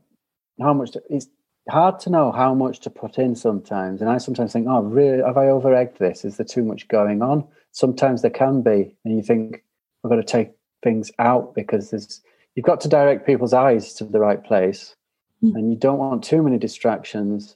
how 0.60 0.74
much 0.74 0.98
it's 1.10 1.28
hard 1.70 2.00
to 2.02 2.10
know 2.10 2.32
how 2.32 2.54
much 2.54 2.80
to 2.82 2.90
put 2.90 3.18
in 3.18 3.36
sometimes. 3.36 4.02
And 4.02 4.10
I 4.10 4.18
sometimes 4.18 4.54
think, 4.54 4.68
oh, 4.70 4.82
really, 4.82 5.24
have 5.24 5.38
I 5.38 5.48
over 5.48 5.74
egged 5.74 6.00
this? 6.00 6.26
Is 6.26 6.38
there 6.38 6.46
too 6.46 6.64
much 6.64 6.88
going 6.88 7.22
on? 7.22 7.48
Sometimes 7.72 8.22
there 8.22 8.32
can 8.32 8.62
be. 8.62 8.96
And 9.06 9.16
you 9.16 9.24
think, 9.24 9.64
we've 10.04 10.10
got 10.10 10.18
to 10.18 10.24
take 10.24 10.52
things 10.84 11.12
out 11.20 11.56
because 11.56 11.92
there's, 11.92 12.22
you've 12.56 12.66
got 12.66 12.82
to 12.82 12.90
direct 12.90 13.26
people's 13.26 13.54
eyes 13.54 13.94
to 13.96 14.04
the 14.04 14.20
right 14.20 14.44
place. 14.44 14.96
Mm. 15.44 15.56
And 15.56 15.72
you 15.72 15.78
don't 15.78 16.00
want 16.00 16.24
too 16.24 16.44
many 16.44 16.58
distractions. 16.58 17.56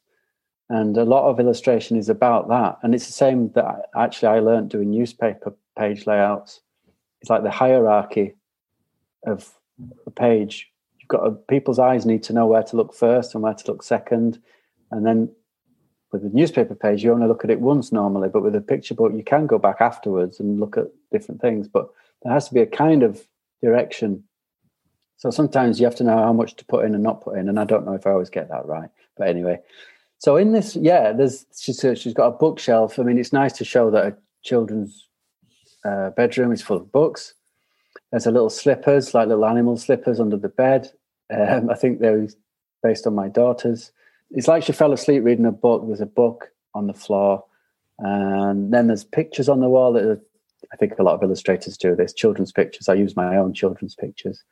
And 0.69 0.97
a 0.97 1.05
lot 1.05 1.29
of 1.29 1.39
illustration 1.39 1.97
is 1.97 2.09
about 2.09 2.47
that. 2.49 2.77
And 2.83 2.95
it's 2.95 3.07
the 3.07 3.13
same 3.13 3.51
that 3.53 3.65
I, 3.65 4.03
actually 4.03 4.29
I 4.29 4.39
learned 4.39 4.69
doing 4.69 4.91
newspaper 4.91 5.55
page 5.77 6.07
layouts. 6.07 6.61
It's 7.21 7.29
like 7.29 7.43
the 7.43 7.51
hierarchy 7.51 8.35
of 9.25 9.51
a 10.05 10.11
page 10.11 10.71
you've 11.07 11.19
got 11.19 11.27
a, 11.27 11.31
people's 11.31 11.79
eyes 11.79 12.05
need 12.05 12.23
to 12.23 12.33
know 12.33 12.45
where 12.45 12.63
to 12.63 12.75
look 12.75 12.93
first 12.93 13.33
and 13.33 13.43
where 13.43 13.53
to 13.53 13.71
look 13.71 13.81
second, 13.81 14.41
and 14.91 15.05
then 15.05 15.29
with 16.11 16.23
the 16.23 16.29
newspaper 16.29 16.75
page 16.75 17.03
you 17.03 17.11
only 17.11 17.27
look 17.27 17.43
at 17.43 17.49
it 17.49 17.61
once 17.61 17.91
normally, 17.91 18.29
but 18.29 18.43
with 18.43 18.55
a 18.55 18.61
picture 18.61 18.93
book 18.93 19.13
you 19.13 19.23
can 19.23 19.47
go 19.47 19.57
back 19.57 19.77
afterwards 19.79 20.39
and 20.39 20.59
look 20.59 20.77
at 20.77 20.87
different 21.11 21.41
things. 21.41 21.67
But 21.67 21.89
there 22.24 22.33
has 22.33 22.48
to 22.50 22.53
be 22.53 22.61
a 22.61 22.65
kind 22.65 23.03
of 23.03 23.25
direction. 23.61 24.24
So 25.17 25.29
sometimes 25.31 25.79
you 25.79 25.85
have 25.85 25.96
to 25.96 26.03
know 26.03 26.17
how 26.17 26.33
much 26.33 26.55
to 26.57 26.65
put 26.65 26.85
in 26.85 26.93
and 26.93 27.03
not 27.03 27.24
put 27.24 27.37
in, 27.37 27.50
and 27.50 27.59
I 27.59 27.63
don't 27.63 27.85
know 27.85 27.93
if 27.93 28.05
I 28.05 28.11
always 28.11 28.29
get 28.29 28.50
that 28.50 28.65
right. 28.65 28.89
But 29.17 29.29
anyway, 29.29 29.59
so 30.20 30.35
in 30.35 30.51
this, 30.51 30.75
yeah, 30.75 31.13
there's 31.13 31.46
she's 31.57 31.79
she's 31.96 32.13
got 32.13 32.27
a 32.27 32.37
bookshelf. 32.37 33.00
I 33.00 33.03
mean, 33.03 33.17
it's 33.17 33.33
nice 33.33 33.53
to 33.53 33.65
show 33.65 33.89
that 33.91 34.05
a 34.05 34.17
children's 34.43 35.07
uh, 35.85 36.11
bedroom 36.11 36.51
is 36.51 36.61
full 36.61 36.77
of 36.77 36.91
books. 36.91 37.33
There's 38.11 38.27
a 38.27 38.31
little 38.31 38.50
slippers, 38.50 39.13
like 39.13 39.27
little 39.27 39.46
animal 39.46 39.77
slippers 39.77 40.20
under 40.20 40.37
the 40.37 40.50
bed. 40.50 40.91
Um, 41.33 41.70
I 41.70 41.75
think 41.75 42.00
they're 42.00 42.27
based 42.81 43.05
on 43.05 43.15
my 43.15 43.27
daughter's. 43.27 43.91
It's 44.31 44.48
like 44.48 44.63
she 44.63 44.72
fell 44.72 44.93
asleep 44.93 45.24
reading 45.24 45.46
a 45.46 45.51
book. 45.51 45.83
There's 45.85 46.01
a 46.01 46.05
book 46.05 46.50
on 46.74 46.87
the 46.87 46.93
floor, 46.93 47.43
and 48.00 48.74
then 48.74 48.87
there's 48.87 49.03
pictures 49.03 49.50
on 49.50 49.59
the 49.59 49.70
wall 49.70 49.93
that 49.93 50.03
are, 50.03 50.22
I 50.72 50.75
think 50.77 50.93
a 50.98 51.03
lot 51.03 51.15
of 51.15 51.24
illustrators 51.24 51.77
do 51.77 51.96
this. 51.96 52.13
Children's 52.13 52.51
pictures. 52.51 52.89
I 52.89 52.93
use 52.93 53.15
my 53.15 53.35
own 53.37 53.53
children's 53.53 53.96
pictures. 53.96 54.43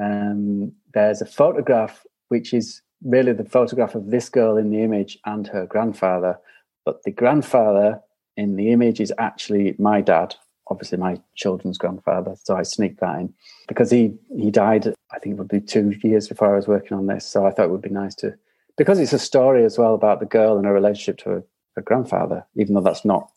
Um, 0.00 0.72
there's 0.94 1.20
a 1.20 1.26
photograph 1.26 2.04
which 2.28 2.52
is 2.52 2.82
really 3.04 3.32
the 3.32 3.44
photograph 3.44 3.94
of 3.94 4.10
this 4.10 4.28
girl 4.28 4.56
in 4.56 4.70
the 4.70 4.82
image 4.82 5.18
and 5.24 5.46
her 5.48 5.66
grandfather, 5.66 6.38
but 6.84 7.02
the 7.04 7.10
grandfather 7.10 8.00
in 8.36 8.56
the 8.56 8.70
image 8.70 9.00
is 9.00 9.12
actually 9.18 9.74
my 9.78 10.00
dad 10.00 10.34
obviously 10.70 10.98
my 10.98 11.20
children's 11.34 11.78
grandfather, 11.78 12.36
so 12.42 12.56
I 12.56 12.62
sneaked 12.62 13.00
that 13.00 13.20
in 13.20 13.34
because 13.66 13.90
he 13.90 14.14
he 14.36 14.50
died. 14.50 14.94
I 15.10 15.18
think 15.18 15.34
it 15.34 15.38
would 15.38 15.48
be 15.48 15.60
two 15.60 15.94
years 16.02 16.28
before 16.28 16.52
I 16.52 16.56
was 16.56 16.68
working 16.68 16.96
on 16.96 17.06
this, 17.06 17.26
so 17.26 17.46
I 17.46 17.50
thought 17.50 17.66
it 17.66 17.70
would 17.70 17.82
be 17.82 17.90
nice 17.90 18.14
to 18.16 18.34
because 18.76 18.98
it's 18.98 19.12
a 19.12 19.18
story 19.18 19.64
as 19.64 19.76
well 19.76 19.94
about 19.94 20.20
the 20.20 20.26
girl 20.26 20.56
and 20.56 20.64
her 20.64 20.72
relationship 20.72 21.18
to 21.18 21.30
her, 21.30 21.44
her 21.76 21.82
grandfather, 21.82 22.46
even 22.56 22.74
though 22.74 22.80
that's 22.80 23.04
not 23.04 23.30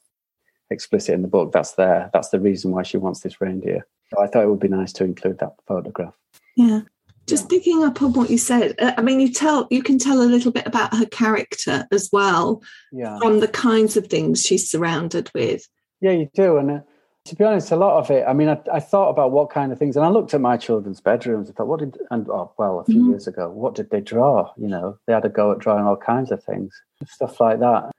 explicit 0.70 1.16
in 1.16 1.24
the 1.24 1.28
book. 1.28 1.52
That's 1.52 1.74
there. 1.74 2.10
That's 2.14 2.30
the 2.30 2.40
reason 2.40 2.72
why 2.72 2.84
she 2.84 2.98
wants 2.98 3.22
this 3.22 3.42
reindeer. 3.42 3.86
So 4.10 4.22
I 4.22 4.28
thought 4.28 4.44
it 4.44 4.50
would 4.50 4.60
be 4.60 4.68
nice 4.68 4.94
to 4.94 5.04
include 5.04 5.40
that 5.40 5.56
photograph. 5.68 6.14
Yeah. 6.56 6.82
Just 7.28 7.52
yeah. 7.52 7.58
picking 7.58 7.84
up 7.84 8.02
on 8.02 8.14
what 8.14 8.30
you 8.30 8.38
said, 8.38 8.76
uh, 8.80 8.94
I 8.98 9.02
mean, 9.02 9.20
you 9.20 9.32
tell 9.32 9.68
you 9.70 9.84
can 9.84 9.98
tell 9.98 10.22
a 10.22 10.24
little 10.24 10.52
bit 10.52 10.68
about 10.68 10.96
her 10.96 11.06
character 11.06 11.88
as 11.92 12.10
well 12.12 12.62
yeah. 12.92 13.18
from 13.20 13.40
the 13.40 13.48
kinds 13.48 13.96
of 13.96 14.08
things 14.08 14.42
she's 14.42 14.70
surrounded 14.70 15.30
with. 15.34 15.68
Yeah, 16.02 16.12
you 16.12 16.30
do, 16.34 16.58
and 16.58 16.72
uh, 16.72 16.80
to 17.26 17.36
be 17.36 17.44
honest, 17.44 17.72
a 17.72 17.76
lot 17.76 18.00
of 18.00 18.10
it. 18.10 18.26
I 18.28 18.34
mean, 18.34 18.50
I, 18.50 18.60
I, 18.74 18.80
thought 18.80 19.10
about 19.10 19.32
what 19.32 19.52
kind 19.52 19.72
of 19.72 19.78
things, 19.78 19.96
and 19.96 20.06
I 20.06 20.10
looked 20.10 20.34
at 20.34 20.42
my 20.42 20.58
children's 20.58 21.02
bedrooms. 21.02 21.50
I 21.50 21.54
thought, 21.54 21.68
what 21.68 21.80
did 21.80 21.98
and 22.10 22.28
oh, 22.30 22.52
well, 22.58 22.80
a 22.80 22.86
few 22.86 22.96
mm-hmm. 22.96 23.10
years 23.12 23.28
ago, 23.28 23.50
what 23.50 23.76
did 23.76 23.92
they 23.92 24.02
draw? 24.02 24.52
You 24.58 24.68
know, 24.68 24.98
they 25.06 25.14
had 25.14 25.26
a 25.26 25.30
go 25.30 25.52
at 25.52 25.60
drawing 25.60 25.86
all 25.86 25.98
kinds 25.98 26.32
of 26.32 26.44
things, 26.44 26.74
stuff 27.08 27.40
like 27.40 27.60
that. 27.60 27.92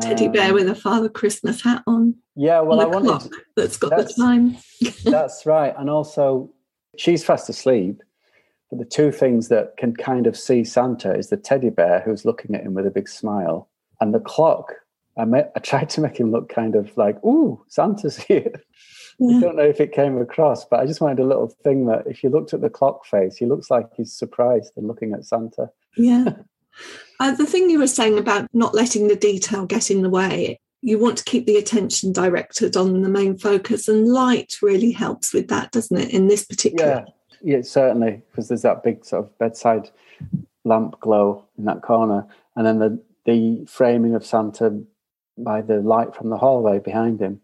Teddy 0.00 0.26
um, 0.26 0.32
bear 0.32 0.54
with 0.54 0.68
a 0.68 0.74
Father 0.74 1.08
Christmas 1.08 1.62
hat 1.62 1.82
on. 1.86 2.14
Yeah, 2.36 2.60
well, 2.60 2.80
I 2.80 2.84
wanted 2.84 3.32
that's 3.56 3.76
got 3.78 3.90
that's, 3.90 4.14
the 4.14 4.22
time. 4.22 4.56
that's 5.04 5.44
right, 5.44 5.74
and 5.76 5.90
also 5.90 6.50
she's 6.96 7.24
fast 7.24 7.48
asleep. 7.48 8.00
But 8.70 8.78
the 8.78 8.84
two 8.84 9.10
things 9.10 9.48
that 9.48 9.76
can 9.78 9.96
kind 9.96 10.26
of 10.26 10.36
see 10.36 10.62
Santa 10.62 11.14
is 11.14 11.30
the 11.30 11.38
teddy 11.38 11.70
bear 11.70 12.02
who's 12.04 12.26
looking 12.26 12.54
at 12.54 12.62
him 12.62 12.74
with 12.74 12.86
a 12.86 12.90
big 12.90 13.08
smile, 13.08 13.68
and 14.00 14.14
the 14.14 14.20
clock 14.20 14.74
I, 15.18 15.24
met, 15.24 15.52
I 15.56 15.60
tried 15.60 15.90
to 15.90 16.00
make 16.00 16.18
him 16.18 16.30
look 16.30 16.48
kind 16.48 16.76
of 16.76 16.96
like, 16.96 17.22
"Ooh, 17.24 17.64
Santa's 17.68 18.16
here." 18.28 18.52
I 19.20 19.40
don't 19.40 19.56
know 19.56 19.64
if 19.64 19.80
it 19.80 19.92
came 19.92 20.18
across, 20.18 20.64
but 20.64 20.78
I 20.78 20.86
just 20.86 21.00
wanted 21.00 21.18
a 21.18 21.26
little 21.26 21.48
thing 21.48 21.86
that 21.86 22.06
if 22.06 22.22
you 22.22 22.30
looked 22.30 22.54
at 22.54 22.60
the 22.60 22.70
clock 22.70 23.04
face, 23.04 23.36
he 23.36 23.46
looks 23.46 23.70
like 23.70 23.86
he's 23.96 24.12
surprised 24.12 24.72
and 24.76 24.86
looking 24.86 25.12
at 25.12 25.24
Santa. 25.24 25.70
Yeah. 25.96 26.34
uh, 27.20 27.34
the 27.34 27.46
thing 27.46 27.68
you 27.68 27.80
were 27.80 27.88
saying 27.88 28.16
about 28.16 28.48
not 28.54 28.74
letting 28.74 29.08
the 29.08 29.16
detail 29.16 29.66
get 29.66 29.90
in 29.90 30.02
the 30.02 30.10
way, 30.10 30.60
you 30.82 30.98
want 31.00 31.18
to 31.18 31.24
keep 31.24 31.46
the 31.46 31.56
attention 31.56 32.12
directed 32.12 32.76
on 32.76 33.02
the 33.02 33.08
main 33.08 33.36
focus, 33.36 33.88
and 33.88 34.06
light 34.06 34.54
really 34.62 34.92
helps 34.92 35.34
with 35.34 35.48
that, 35.48 35.72
doesn't 35.72 35.96
it? 35.96 36.10
In 36.10 36.28
this 36.28 36.44
particular. 36.44 37.04
Yeah, 37.42 37.56
yeah, 37.56 37.62
certainly, 37.62 38.22
because 38.30 38.48
there's 38.48 38.62
that 38.62 38.84
big 38.84 39.04
sort 39.04 39.24
of 39.24 39.38
bedside 39.38 39.90
lamp 40.64 41.00
glow 41.00 41.44
in 41.58 41.64
that 41.64 41.82
corner, 41.82 42.26
and 42.54 42.64
then 42.64 42.78
the 42.78 43.02
the 43.24 43.66
framing 43.66 44.14
of 44.14 44.24
Santa 44.24 44.80
by 45.36 45.60
the 45.60 45.80
light 45.80 46.14
from 46.14 46.30
the 46.30 46.38
hallway 46.38 46.78
behind 46.78 47.20
him. 47.20 47.40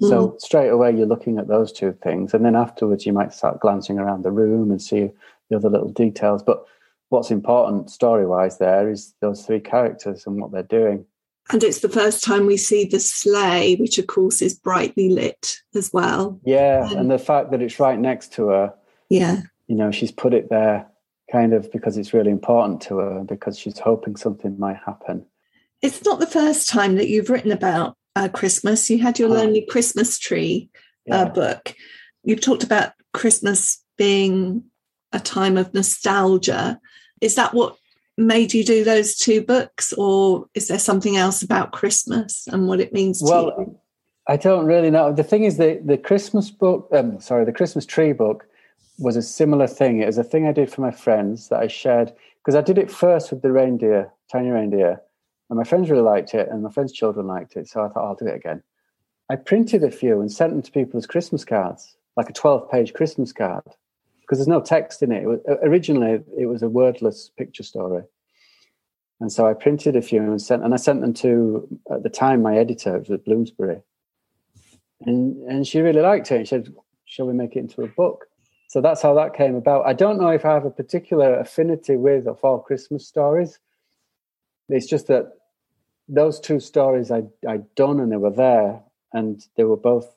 So 0.00 0.36
straight 0.38 0.70
away 0.70 0.94
you're 0.96 1.06
looking 1.06 1.38
at 1.38 1.46
those 1.46 1.72
two 1.72 1.96
things, 2.02 2.34
and 2.34 2.44
then 2.44 2.56
afterwards 2.56 3.06
you 3.06 3.12
might 3.12 3.32
start 3.32 3.60
glancing 3.60 3.98
around 3.98 4.24
the 4.24 4.32
room 4.32 4.70
and 4.70 4.82
see 4.82 5.10
the 5.48 5.56
other 5.56 5.70
little 5.70 5.90
details. 5.90 6.42
But 6.42 6.64
what's 7.10 7.30
important 7.30 7.90
story 7.90 8.26
wise 8.26 8.58
there 8.58 8.90
is 8.90 9.14
those 9.20 9.46
three 9.46 9.60
characters 9.60 10.26
and 10.26 10.40
what 10.40 10.50
they're 10.50 10.64
doing. 10.64 11.06
And 11.50 11.62
it's 11.62 11.80
the 11.80 11.88
first 11.88 12.24
time 12.24 12.46
we 12.46 12.56
see 12.56 12.84
the 12.86 12.98
sleigh, 12.98 13.76
which 13.76 13.98
of 13.98 14.06
course 14.06 14.42
is 14.42 14.54
brightly 14.54 15.10
lit 15.10 15.58
as 15.74 15.92
well. 15.92 16.40
Yeah, 16.44 16.88
um, 16.90 16.96
and 16.96 17.10
the 17.10 17.18
fact 17.18 17.50
that 17.50 17.62
it's 17.62 17.78
right 17.78 17.98
next 17.98 18.32
to 18.34 18.48
her. 18.48 18.74
Yeah. 19.10 19.42
You 19.68 19.76
know, 19.76 19.90
she's 19.90 20.10
put 20.10 20.34
it 20.34 20.48
there 20.50 20.86
kind 21.30 21.52
of 21.52 21.70
because 21.70 21.96
it's 21.96 22.14
really 22.14 22.30
important 22.30 22.80
to 22.82 22.98
her 22.98 23.24
because 23.24 23.58
she's 23.58 23.78
hoping 23.78 24.16
something 24.16 24.58
might 24.58 24.78
happen. 24.84 25.24
It's 25.82 26.04
not 26.04 26.18
the 26.18 26.26
first 26.26 26.68
time 26.68 26.96
that 26.96 27.08
you've 27.08 27.30
written 27.30 27.52
about 27.52 27.96
uh, 28.16 28.28
Christmas. 28.28 28.88
You 28.90 28.98
had 28.98 29.18
your 29.18 29.30
oh. 29.30 29.34
Lonely 29.34 29.66
Christmas 29.68 30.18
Tree 30.18 30.70
uh, 31.10 31.16
yeah. 31.16 31.24
book. 31.26 31.74
you've 32.22 32.40
talked 32.40 32.64
about 32.64 32.92
Christmas 33.12 33.82
being 33.96 34.64
a 35.12 35.20
time 35.20 35.56
of 35.56 35.72
nostalgia. 35.74 36.80
Is 37.20 37.34
that 37.36 37.54
what 37.54 37.76
made 38.16 38.54
you 38.54 38.64
do 38.64 38.84
those 38.84 39.16
two 39.16 39.42
books, 39.42 39.92
or 39.94 40.46
is 40.54 40.68
there 40.68 40.78
something 40.78 41.16
else 41.16 41.42
about 41.42 41.72
Christmas 41.72 42.46
and 42.46 42.68
what 42.68 42.80
it 42.80 42.92
means 42.92 43.22
well, 43.22 43.50
to 43.50 43.62
you? 43.62 43.78
I 44.28 44.36
don't 44.36 44.66
really 44.66 44.90
know. 44.90 45.12
The 45.12 45.24
thing 45.24 45.44
is, 45.44 45.56
the 45.56 45.80
the 45.84 45.98
Christmas 45.98 46.50
book, 46.50 46.88
um, 46.92 47.20
sorry, 47.20 47.44
the 47.44 47.52
Christmas 47.52 47.86
tree 47.86 48.12
book 48.12 48.46
was 48.98 49.16
a 49.16 49.22
similar 49.22 49.66
thing. 49.66 50.00
It 50.00 50.06
was 50.06 50.18
a 50.18 50.24
thing 50.24 50.46
I 50.46 50.52
did 50.52 50.70
for 50.70 50.80
my 50.80 50.90
friends 50.90 51.48
that 51.48 51.60
I 51.60 51.66
shared 51.66 52.12
because 52.38 52.54
I 52.54 52.60
did 52.60 52.78
it 52.78 52.90
first 52.90 53.30
with 53.30 53.42
the 53.42 53.50
reindeer, 53.50 54.12
tiny 54.30 54.50
reindeer, 54.50 55.00
and 55.50 55.58
my 55.58 55.64
friends 55.64 55.90
really 55.90 56.02
liked 56.02 56.34
it, 56.34 56.48
and 56.48 56.62
my 56.62 56.70
friends' 56.70 56.92
children 56.92 57.26
liked 57.26 57.56
it. 57.56 57.68
So 57.68 57.82
I 57.82 57.88
thought 57.88 58.04
I'll 58.04 58.14
do 58.14 58.26
it 58.26 58.36
again. 58.36 58.62
I 59.30 59.36
printed 59.36 59.82
a 59.82 59.90
few 59.90 60.20
and 60.20 60.30
sent 60.30 60.52
them 60.52 60.62
to 60.62 60.70
people 60.70 60.98
as 60.98 61.06
Christmas 61.06 61.44
cards, 61.44 61.96
like 62.16 62.28
a 62.28 62.32
twelve-page 62.32 62.94
Christmas 62.94 63.32
card 63.32 63.64
because 64.20 64.38
there's 64.38 64.48
no 64.48 64.60
text 64.60 65.02
in 65.02 65.12
it. 65.12 65.22
it 65.22 65.26
was, 65.26 65.40
originally, 65.62 66.22
it 66.38 66.46
was 66.46 66.62
a 66.62 66.68
wordless 66.68 67.30
picture 67.36 67.62
story, 67.62 68.02
and 69.20 69.30
so 69.30 69.46
I 69.46 69.54
printed 69.54 69.96
a 69.96 70.02
few 70.02 70.22
and 70.22 70.40
sent, 70.40 70.64
and 70.64 70.72
I 70.72 70.78
sent 70.78 71.00
them 71.00 71.14
to 71.14 71.68
at 71.90 72.02
the 72.02 72.10
time 72.10 72.42
my 72.42 72.56
editor 72.56 72.98
was 72.98 73.10
at 73.10 73.24
Bloomsbury, 73.24 73.80
and 75.02 75.36
and 75.48 75.66
she 75.66 75.80
really 75.80 76.00
liked 76.00 76.30
it. 76.30 76.36
And 76.36 76.46
She 76.46 76.50
said, 76.50 76.74
"Shall 77.04 77.26
we 77.26 77.34
make 77.34 77.56
it 77.56 77.60
into 77.60 77.82
a 77.82 77.88
book?" 77.88 78.26
So 78.68 78.80
that's 78.80 79.02
how 79.02 79.14
that 79.14 79.34
came 79.34 79.54
about. 79.54 79.86
I 79.86 79.92
don't 79.92 80.20
know 80.20 80.30
if 80.30 80.44
I 80.44 80.54
have 80.54 80.64
a 80.64 80.70
particular 80.70 81.38
affinity 81.38 81.96
with 81.96 82.26
or 82.26 82.34
for 82.34 82.62
Christmas 82.62 83.06
stories. 83.06 83.60
It's 84.68 84.86
just 84.86 85.06
that 85.08 85.32
those 86.08 86.40
two 86.40 86.60
stories 86.60 87.10
I 87.10 87.24
I'd 87.48 87.74
done 87.74 88.00
and 88.00 88.10
they 88.10 88.16
were 88.16 88.30
there, 88.30 88.80
and 89.12 89.44
they 89.56 89.64
were 89.64 89.76
both 89.76 90.14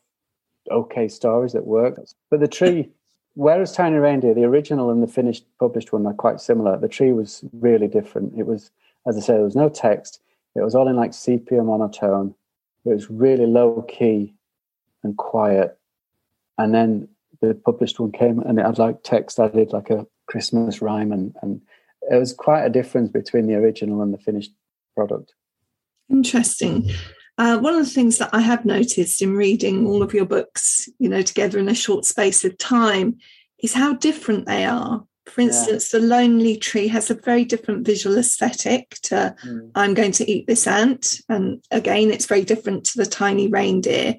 okay 0.70 1.08
stories 1.08 1.54
that 1.54 1.66
worked. 1.66 2.14
But 2.30 2.40
the 2.40 2.48
tree 2.48 2.92
whereas 3.38 3.72
Tiny 3.72 3.98
Reindeer, 3.98 4.34
the 4.34 4.46
original 4.46 4.90
and 4.90 5.02
the 5.02 5.08
finished 5.08 5.46
published 5.60 5.94
one 5.94 6.08
are 6.08 6.14
quite 6.14 6.42
similar, 6.42 6.78
the 6.78 6.88
tree 6.88 7.14
was 7.14 7.44
really 7.54 7.88
different. 7.88 8.34
It 8.38 8.48
was, 8.48 8.72
as 9.08 9.16
I 9.16 9.20
say, 9.20 9.34
there 9.34 9.44
was 9.44 9.56
no 9.56 9.70
text. 9.70 10.20
It 10.56 10.62
was 10.62 10.74
all 10.74 10.88
in 10.88 10.96
like 10.96 11.14
sepia 11.14 11.64
monotone. 11.64 12.34
It 12.84 12.90
was 12.90 13.12
really 13.12 13.46
low 13.46 13.84
key 13.84 14.34
and 15.04 15.16
quiet. 15.16 15.78
And 16.58 16.74
then 16.74 17.08
the 17.40 17.54
published 17.54 18.00
one 18.00 18.12
came 18.12 18.40
and 18.40 18.58
it 18.60 18.66
had 18.66 18.80
like 18.80 19.04
text 19.04 19.40
added, 19.40 19.72
like 19.72 19.92
a 19.92 20.08
Christmas 20.26 20.82
rhyme, 20.82 21.12
and, 21.12 21.36
and 21.44 21.62
it 22.10 22.18
was 22.18 22.34
quite 22.34 22.66
a 22.66 22.70
difference 22.70 23.10
between 23.10 23.48
the 23.48 23.56
original 23.56 24.02
and 24.02 24.14
the 24.14 24.18
finished 24.18 24.52
product. 24.96 25.34
Interesting. 26.10 26.90
Uh, 27.38 27.60
one 27.60 27.76
of 27.76 27.86
the 27.86 27.92
things 27.92 28.18
that 28.18 28.32
I 28.34 28.42
have 28.42 28.66
noticed 28.66 29.22
in 29.22 29.36
reading 29.36 29.86
all 29.86 30.02
of 30.02 30.14
your 30.14 30.26
books, 30.26 30.90
you 30.98 31.08
know, 31.08 31.22
together 31.22 31.60
in 31.60 31.70
a 31.70 31.76
short 31.76 32.06
space 32.06 32.44
of 32.44 32.58
time, 32.58 33.18
is 33.62 33.74
how 33.74 33.94
different 33.94 34.46
they 34.46 34.66
are. 34.66 35.04
For 35.28 35.42
instance, 35.42 35.94
yeah. 35.94 36.00
the 36.00 36.06
lonely 36.06 36.56
tree 36.56 36.88
has 36.88 37.12
a 37.12 37.16
very 37.16 37.44
different 37.44 37.86
visual 37.86 38.18
aesthetic 38.18 38.98
to 39.04 39.36
mm. 39.46 39.72
I'm 39.76 39.94
going 39.94 40.14
to 40.14 40.32
eat 40.32 40.48
this 40.48 40.66
ant. 40.66 41.20
And 41.28 41.64
again, 41.70 42.12
it's 42.12 42.26
very 42.26 42.44
different 42.44 42.86
to 42.86 42.98
the 42.98 43.06
tiny 43.06 43.48
reindeer. 43.48 44.16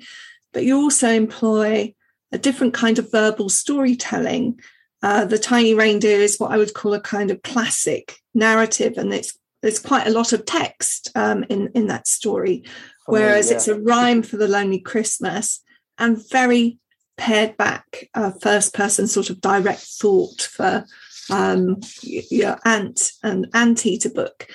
But 0.53 0.64
you 0.64 0.77
also 0.77 1.09
employ 1.09 1.94
a 2.31 2.38
different 2.38 2.74
kind 2.74 2.98
of 2.98 3.11
verbal 3.11 3.48
storytelling. 3.48 4.61
Uh, 5.03 5.25
the 5.25 5.39
tiny 5.39 5.75
reindeer 5.75 6.19
is 6.19 6.39
what 6.39 6.51
I 6.51 6.59
would 6.59 6.75
call 6.75 6.95
a 6.95 7.01
kind 7.01 7.31
of 7.31 7.43
classic 7.43 8.17
narrative, 8.35 8.95
and 8.97 9.13
it's 9.13 9.39
there's 9.63 9.79
quite 9.79 10.07
a 10.07 10.13
lot 10.13 10.33
of 10.33 10.45
text 10.45 11.11
um, 11.15 11.45
in 11.49 11.69
in 11.75 11.87
that 11.87 12.09
story, 12.09 12.65
whereas 13.07 13.51
yeah. 13.51 13.57
it's 13.57 13.69
a 13.69 13.79
rhyme 13.79 14.23
for 14.23 14.37
the 14.37 14.49
Lonely 14.49 14.81
Christmas 14.81 15.63
and 15.99 16.29
very 16.31 16.79
pared 17.17 17.57
back, 17.57 18.09
uh, 18.15 18.31
first 18.41 18.73
person 18.73 19.07
sort 19.07 19.29
of 19.29 19.41
direct 19.41 19.81
thought 19.81 20.43
for 20.43 20.87
um, 21.31 21.81
your 22.03 22.59
aunt 22.65 23.13
and 23.23 23.49
auntie 23.53 23.99
to 23.99 24.09
book. 24.09 24.49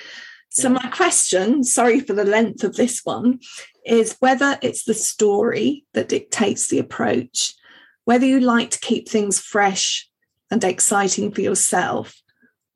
So, 0.50 0.68
yeah. 0.68 0.78
my 0.82 0.90
question, 0.90 1.62
sorry 1.64 2.00
for 2.00 2.14
the 2.14 2.24
length 2.24 2.64
of 2.64 2.76
this 2.76 3.00
one, 3.04 3.40
is 3.84 4.16
whether 4.20 4.58
it's 4.62 4.84
the 4.84 4.94
story 4.94 5.84
that 5.92 6.08
dictates 6.08 6.68
the 6.68 6.78
approach, 6.78 7.54
whether 8.04 8.26
you 8.26 8.40
like 8.40 8.70
to 8.70 8.80
keep 8.80 9.08
things 9.08 9.38
fresh 9.38 10.08
and 10.54 10.62
exciting 10.62 11.32
for 11.32 11.40
yourself, 11.40 12.22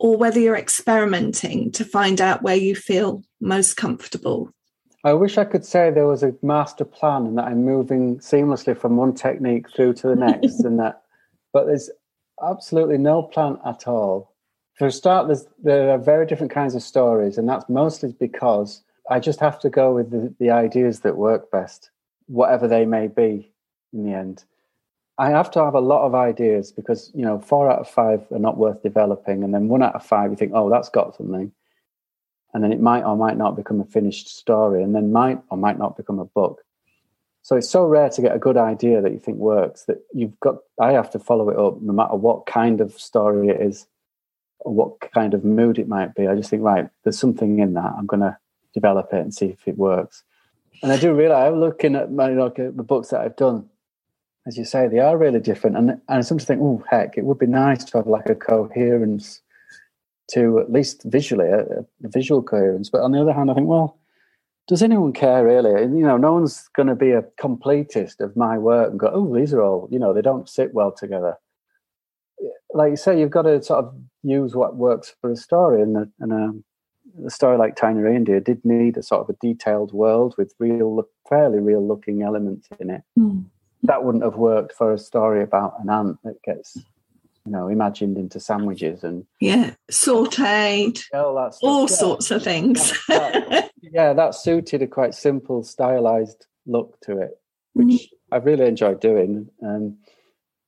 or 0.01 0.17
whether 0.17 0.41
you're 0.41 0.57
experimenting 0.57 1.71
to 1.71 1.85
find 1.85 2.21
out 2.21 2.43
where 2.43 2.57
you 2.57 2.75
feel 2.75 3.23
most 3.41 3.77
comfortable. 3.77 4.51
I 5.05 5.12
wish 5.12 5.38
I 5.38 5.45
could 5.45 5.64
say 5.64 5.93
there 5.93 6.09
was 6.09 6.25
a 6.25 6.35
master 6.43 6.85
plan 6.85 7.25
and 7.25 7.38
that 7.38 7.45
I'm 7.45 7.64
moving 7.64 8.19
seamlessly 8.19 8.77
from 8.77 8.97
one 8.97 9.14
technique 9.14 9.71
through 9.71 9.95
to 9.95 10.09
the 10.09 10.17
next, 10.27 10.64
and 10.64 10.81
that, 10.81 11.03
but 11.53 11.67
there's 11.67 11.88
absolutely 12.45 12.99
no 12.99 13.23
plan 13.23 13.59
at 13.64 13.87
all. 13.87 14.35
For 14.75 14.88
a 14.88 14.93
start, 14.93 15.33
there 15.62 15.91
are 15.91 15.99
very 15.99 16.27
different 16.27 16.53
kinds 16.53 16.75
of 16.75 16.83
stories, 16.83 17.38
and 17.38 17.49
that's 17.49 17.69
mostly 17.69 18.12
because 18.19 18.83
I 19.09 19.21
just 19.21 19.38
have 19.38 19.61
to 19.61 19.71
go 19.71 19.95
with 19.95 20.11
the, 20.11 20.35
the 20.41 20.51
ideas 20.51 21.01
that 21.01 21.17
work 21.17 21.53
best, 21.53 21.91
whatever 22.27 22.67
they 22.67 22.87
may 22.87 23.07
be 23.07 23.53
in 23.93 24.05
the 24.05 24.14
end. 24.14 24.45
I 25.19 25.31
have 25.31 25.51
to 25.53 25.65
have 25.65 25.75
a 25.75 25.81
lot 25.81 26.07
of 26.07 26.15
ideas 26.15 26.71
because, 26.71 27.11
you 27.13 27.23
know, 27.23 27.41
four 27.41 27.69
out 27.69 27.81
of 27.81 27.91
five 27.91 28.25
are 28.31 28.39
not 28.39 28.57
worth 28.57 28.83
developing. 28.83 29.43
And 29.43 29.53
then 29.53 29.67
one 29.69 29.83
out 29.83 29.97
of 29.97 30.07
five, 30.07 30.31
you 30.31 30.37
think, 30.37 30.53
oh, 30.55 30.71
that's 30.71 30.89
got 30.89 31.17
something. 31.17 31.51
And 32.55 32.65
then 32.65 32.73
it 32.73 32.81
might 32.81 33.03
or 33.03 33.17
might 33.17 33.37
not 33.37 33.57
become 33.57 33.81
a 33.81 33.85
finished 33.85 34.29
story 34.29 34.83
and 34.83 34.95
then 34.95 35.13
might 35.13 35.41
or 35.51 35.59
might 35.59 35.79
not 35.79 35.97
become 35.97 36.21
a 36.21 36.25
book. 36.25 36.63
So 37.43 37.57
it's 37.57 37.69
so 37.69 37.85
rare 37.85 38.11
to 38.11 38.23
get 38.23 38.35
a 38.35 38.39
good 38.39 38.57
idea 38.57 39.01
that 39.01 39.13
you 39.13 39.19
think 39.19 39.39
works 39.39 39.85
that 39.85 40.03
you've 40.13 40.39
got 40.41 40.57
i 40.79 40.93
have 40.93 41.11
to 41.13 41.19
follow 41.19 41.49
it 41.49 41.59
up 41.59 41.81
no 41.81 41.95
matter 41.95 42.15
what 42.15 42.45
kind 42.45 42.83
of 42.83 42.93
story 42.99 43.49
it 43.49 43.61
is 43.61 43.87
or 44.61 44.75
what 44.75 45.01
kind 45.01 45.33
of 45.35 45.45
mood 45.45 45.79
it 45.79 45.89
might 45.89 46.15
be. 46.15 46.27
I 46.27 46.35
just 46.35 46.51
think 46.51 46.63
right 46.63 46.89
there's 47.05 47.19
something 47.19 47.59
in 47.59 47.75
that. 47.75 47.95
I'm 47.97 48.07
going 48.07 48.21
to 48.21 48.37
develop 48.75 49.13
it 49.13 49.21
and 49.21 49.33
see 49.33 49.47
if 49.47 49.67
it 49.67 49.79
works. 49.79 50.25
And 50.83 50.93
i 50.93 50.97
do 50.97 51.13
realize 51.13 51.53
i'm 51.53 51.59
looking 51.59 51.97
at 51.97 52.13
my 52.13 52.29
look 52.29 52.59
at 52.59 52.67
uh, 52.67 52.71
the 52.77 52.85
books 52.85 53.09
that 53.09 53.21
i've 53.21 53.35
done 53.35 53.69
as 54.49 54.59
you 54.59 54.65
say 54.65 54.89
they 54.89 54.99
are 54.99 55.17
really 55.17 55.39
different 55.39 55.77
and, 55.77 55.91
and 55.91 56.01
i 56.09 56.21
sometimes 56.21 56.47
think 56.47 56.61
oh 56.61 56.83
heck 56.91 57.17
it 57.17 57.25
would 57.25 57.39
be 57.39 57.47
nice 57.47 57.85
to 57.85 57.99
have 57.99 58.07
like 58.09 58.29
a 58.29 58.35
coherence 58.35 59.43
to 60.29 60.59
at 60.59 60.71
least 60.71 61.03
visually 61.05 61.49
a, 61.49 61.61
a, 61.61 61.85
visual 62.05 62.43
coherence. 62.43 62.91
But 62.91 63.01
on 63.01 63.13
the 63.13 63.21
other 63.21 63.33
hand, 63.33 63.51
I 63.51 63.55
think, 63.55 63.67
well, 63.67 63.99
does 64.67 64.83
anyone 64.83 65.13
care 65.13 65.45
really? 65.45 65.81
You 65.83 66.07
know, 66.07 66.19
no 66.19 66.35
one's 66.35 66.69
going 66.77 66.89
to 66.89 66.95
be 66.95 67.13
a 67.13 67.25
completist 67.41 68.21
of 68.21 68.37
my 68.37 68.59
work 68.59 68.91
and 68.91 69.01
go, 69.01 69.11
oh, 69.13 69.35
these 69.35 69.55
are 69.55 69.63
all, 69.63 69.89
you 69.91 69.99
know, 69.99 70.13
they 70.13 70.23
don't 70.23 70.49
sit 70.49 70.75
well 70.75 70.93
together. 70.93 71.37
Like 72.75 72.91
you 72.91 72.97
say, 72.97 73.19
you've 73.19 73.31
got 73.31 73.43
to 73.43 73.63
sort 73.63 73.87
of 73.87 73.95
use 74.23 74.55
what 74.55 74.77
works 74.77 75.15
for 75.21 75.33
a 75.33 75.37
story, 75.37 75.81
and 75.81 75.97
a, 75.97 76.09
and 76.21 76.33
a, 76.33 77.27
a 77.27 77.31
story 77.31 77.57
like 77.57 77.75
Tiny 77.75 78.01
Reindeer 78.01 78.41
did 78.41 78.63
need 78.65 78.99
a 78.99 79.03
sort 79.03 79.23
of 79.23 79.35
a 79.35 79.39
detailed 79.41 79.93
world 79.93 80.35
with 80.37 80.55
real, 80.59 81.03
fairly 81.29 81.59
real 81.59 81.87
looking 81.87 82.23
elements 82.23 82.69
in 82.79 82.91
it. 82.91 83.03
Mm. 83.19 83.47
That 83.85 84.05
wouldn't 84.05 84.25
have 84.25 84.37
worked 84.37 84.73
for 84.73 84.93
a 84.93 84.99
story 84.99 85.43
about 85.43 85.75
an 85.81 85.91
ant 85.91 86.19
that 86.25 86.43
gets 86.43 86.77
you 87.49 87.53
know, 87.53 87.69
imagined 87.69 88.19
into 88.19 88.38
sandwiches 88.38 89.03
and 89.03 89.25
yeah, 89.41 89.73
sauteed, 89.91 91.03
all, 91.14 91.35
that 91.37 91.55
stuff. 91.55 91.67
all 91.67 91.81
yeah. 91.83 91.87
sorts 91.97 92.31
of 92.31 92.43
things. 92.43 92.93
That, 93.09 93.49
that, 93.49 93.71
yeah, 93.81 94.12
that 94.12 94.35
suited 94.35 94.83
a 94.83 94.87
quite 94.87 95.14
simple, 95.14 95.62
stylized 95.62 96.47
look 96.67 97.01
to 97.03 97.23
it, 97.23 97.41
which 97.73 97.87
mm. 97.87 98.09
I 98.31 98.37
really 98.37 98.67
enjoyed 98.67 99.01
doing, 99.01 99.49
um, 99.62 99.97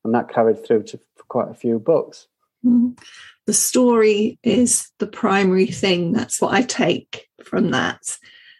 and 0.05 0.15
that 0.15 0.31
carried 0.31 0.65
through 0.65 0.85
to 0.85 1.01
quite 1.29 1.51
a 1.51 1.55
few 1.55 1.79
books. 1.79 2.29
Mm. 2.65 2.99
The 3.47 3.53
story 3.53 4.39
is 4.43 4.91
the 4.99 5.07
primary 5.07 5.67
thing. 5.67 6.13
That's 6.13 6.41
what 6.41 6.55
I 6.55 6.63
take 6.63 7.29
from 7.45 7.73
that. 7.73 8.17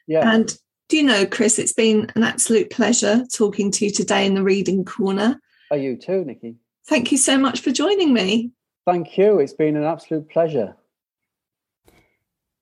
Yeah. 0.07 0.31
And 0.31 0.55
do 0.91 0.97
you 0.97 1.05
know, 1.05 1.25
Chris, 1.25 1.59
it's 1.59 1.73
been 1.73 2.11
an 2.17 2.25
absolute 2.25 2.69
pleasure 2.69 3.25
talking 3.33 3.71
to 3.71 3.85
you 3.85 3.93
today 3.93 4.27
in 4.27 4.35
the 4.35 4.43
reading 4.43 4.85
corner. 4.85 5.41
Are 5.71 5.77
you 5.77 5.97
too, 5.97 6.25
Nikki? 6.25 6.57
Thank 6.87 7.13
you 7.13 7.19
so 7.19 7.39
much 7.39 7.61
for 7.61 7.71
joining 7.71 8.13
me. 8.13 8.51
Thank 8.85 9.17
you. 9.17 9.39
It's 9.39 9.53
been 9.53 9.77
an 9.77 9.85
absolute 9.85 10.29
pleasure. 10.29 10.77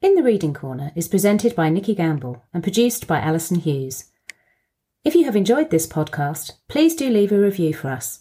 In 0.03 0.15
the 0.15 0.23
Reading 0.23 0.53
Corner 0.53 0.93
is 0.95 1.09
presented 1.09 1.57
by 1.57 1.71
Nikki 1.71 1.95
Gamble 1.95 2.45
and 2.53 2.63
produced 2.63 3.07
by 3.07 3.19
Alison 3.19 3.61
Hughes. 3.61 4.05
If 5.05 5.15
you 5.15 5.25
have 5.25 5.35
enjoyed 5.35 5.71
this 5.71 5.87
podcast, 5.87 6.53
please 6.69 6.95
do 6.95 7.09
leave 7.09 7.33
a 7.33 7.41
review 7.41 7.73
for 7.73 7.89
us. 7.89 8.21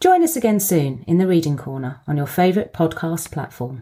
Join 0.02 0.24
us 0.24 0.36
again 0.36 0.60
soon 0.60 1.04
in 1.08 1.18
the 1.18 1.28
Reading 1.28 1.58
Corner 1.58 2.02
on 2.08 2.18
your 2.18 2.28
favourite 2.28 2.74
podcast 2.74 3.32
platform. 3.32 3.82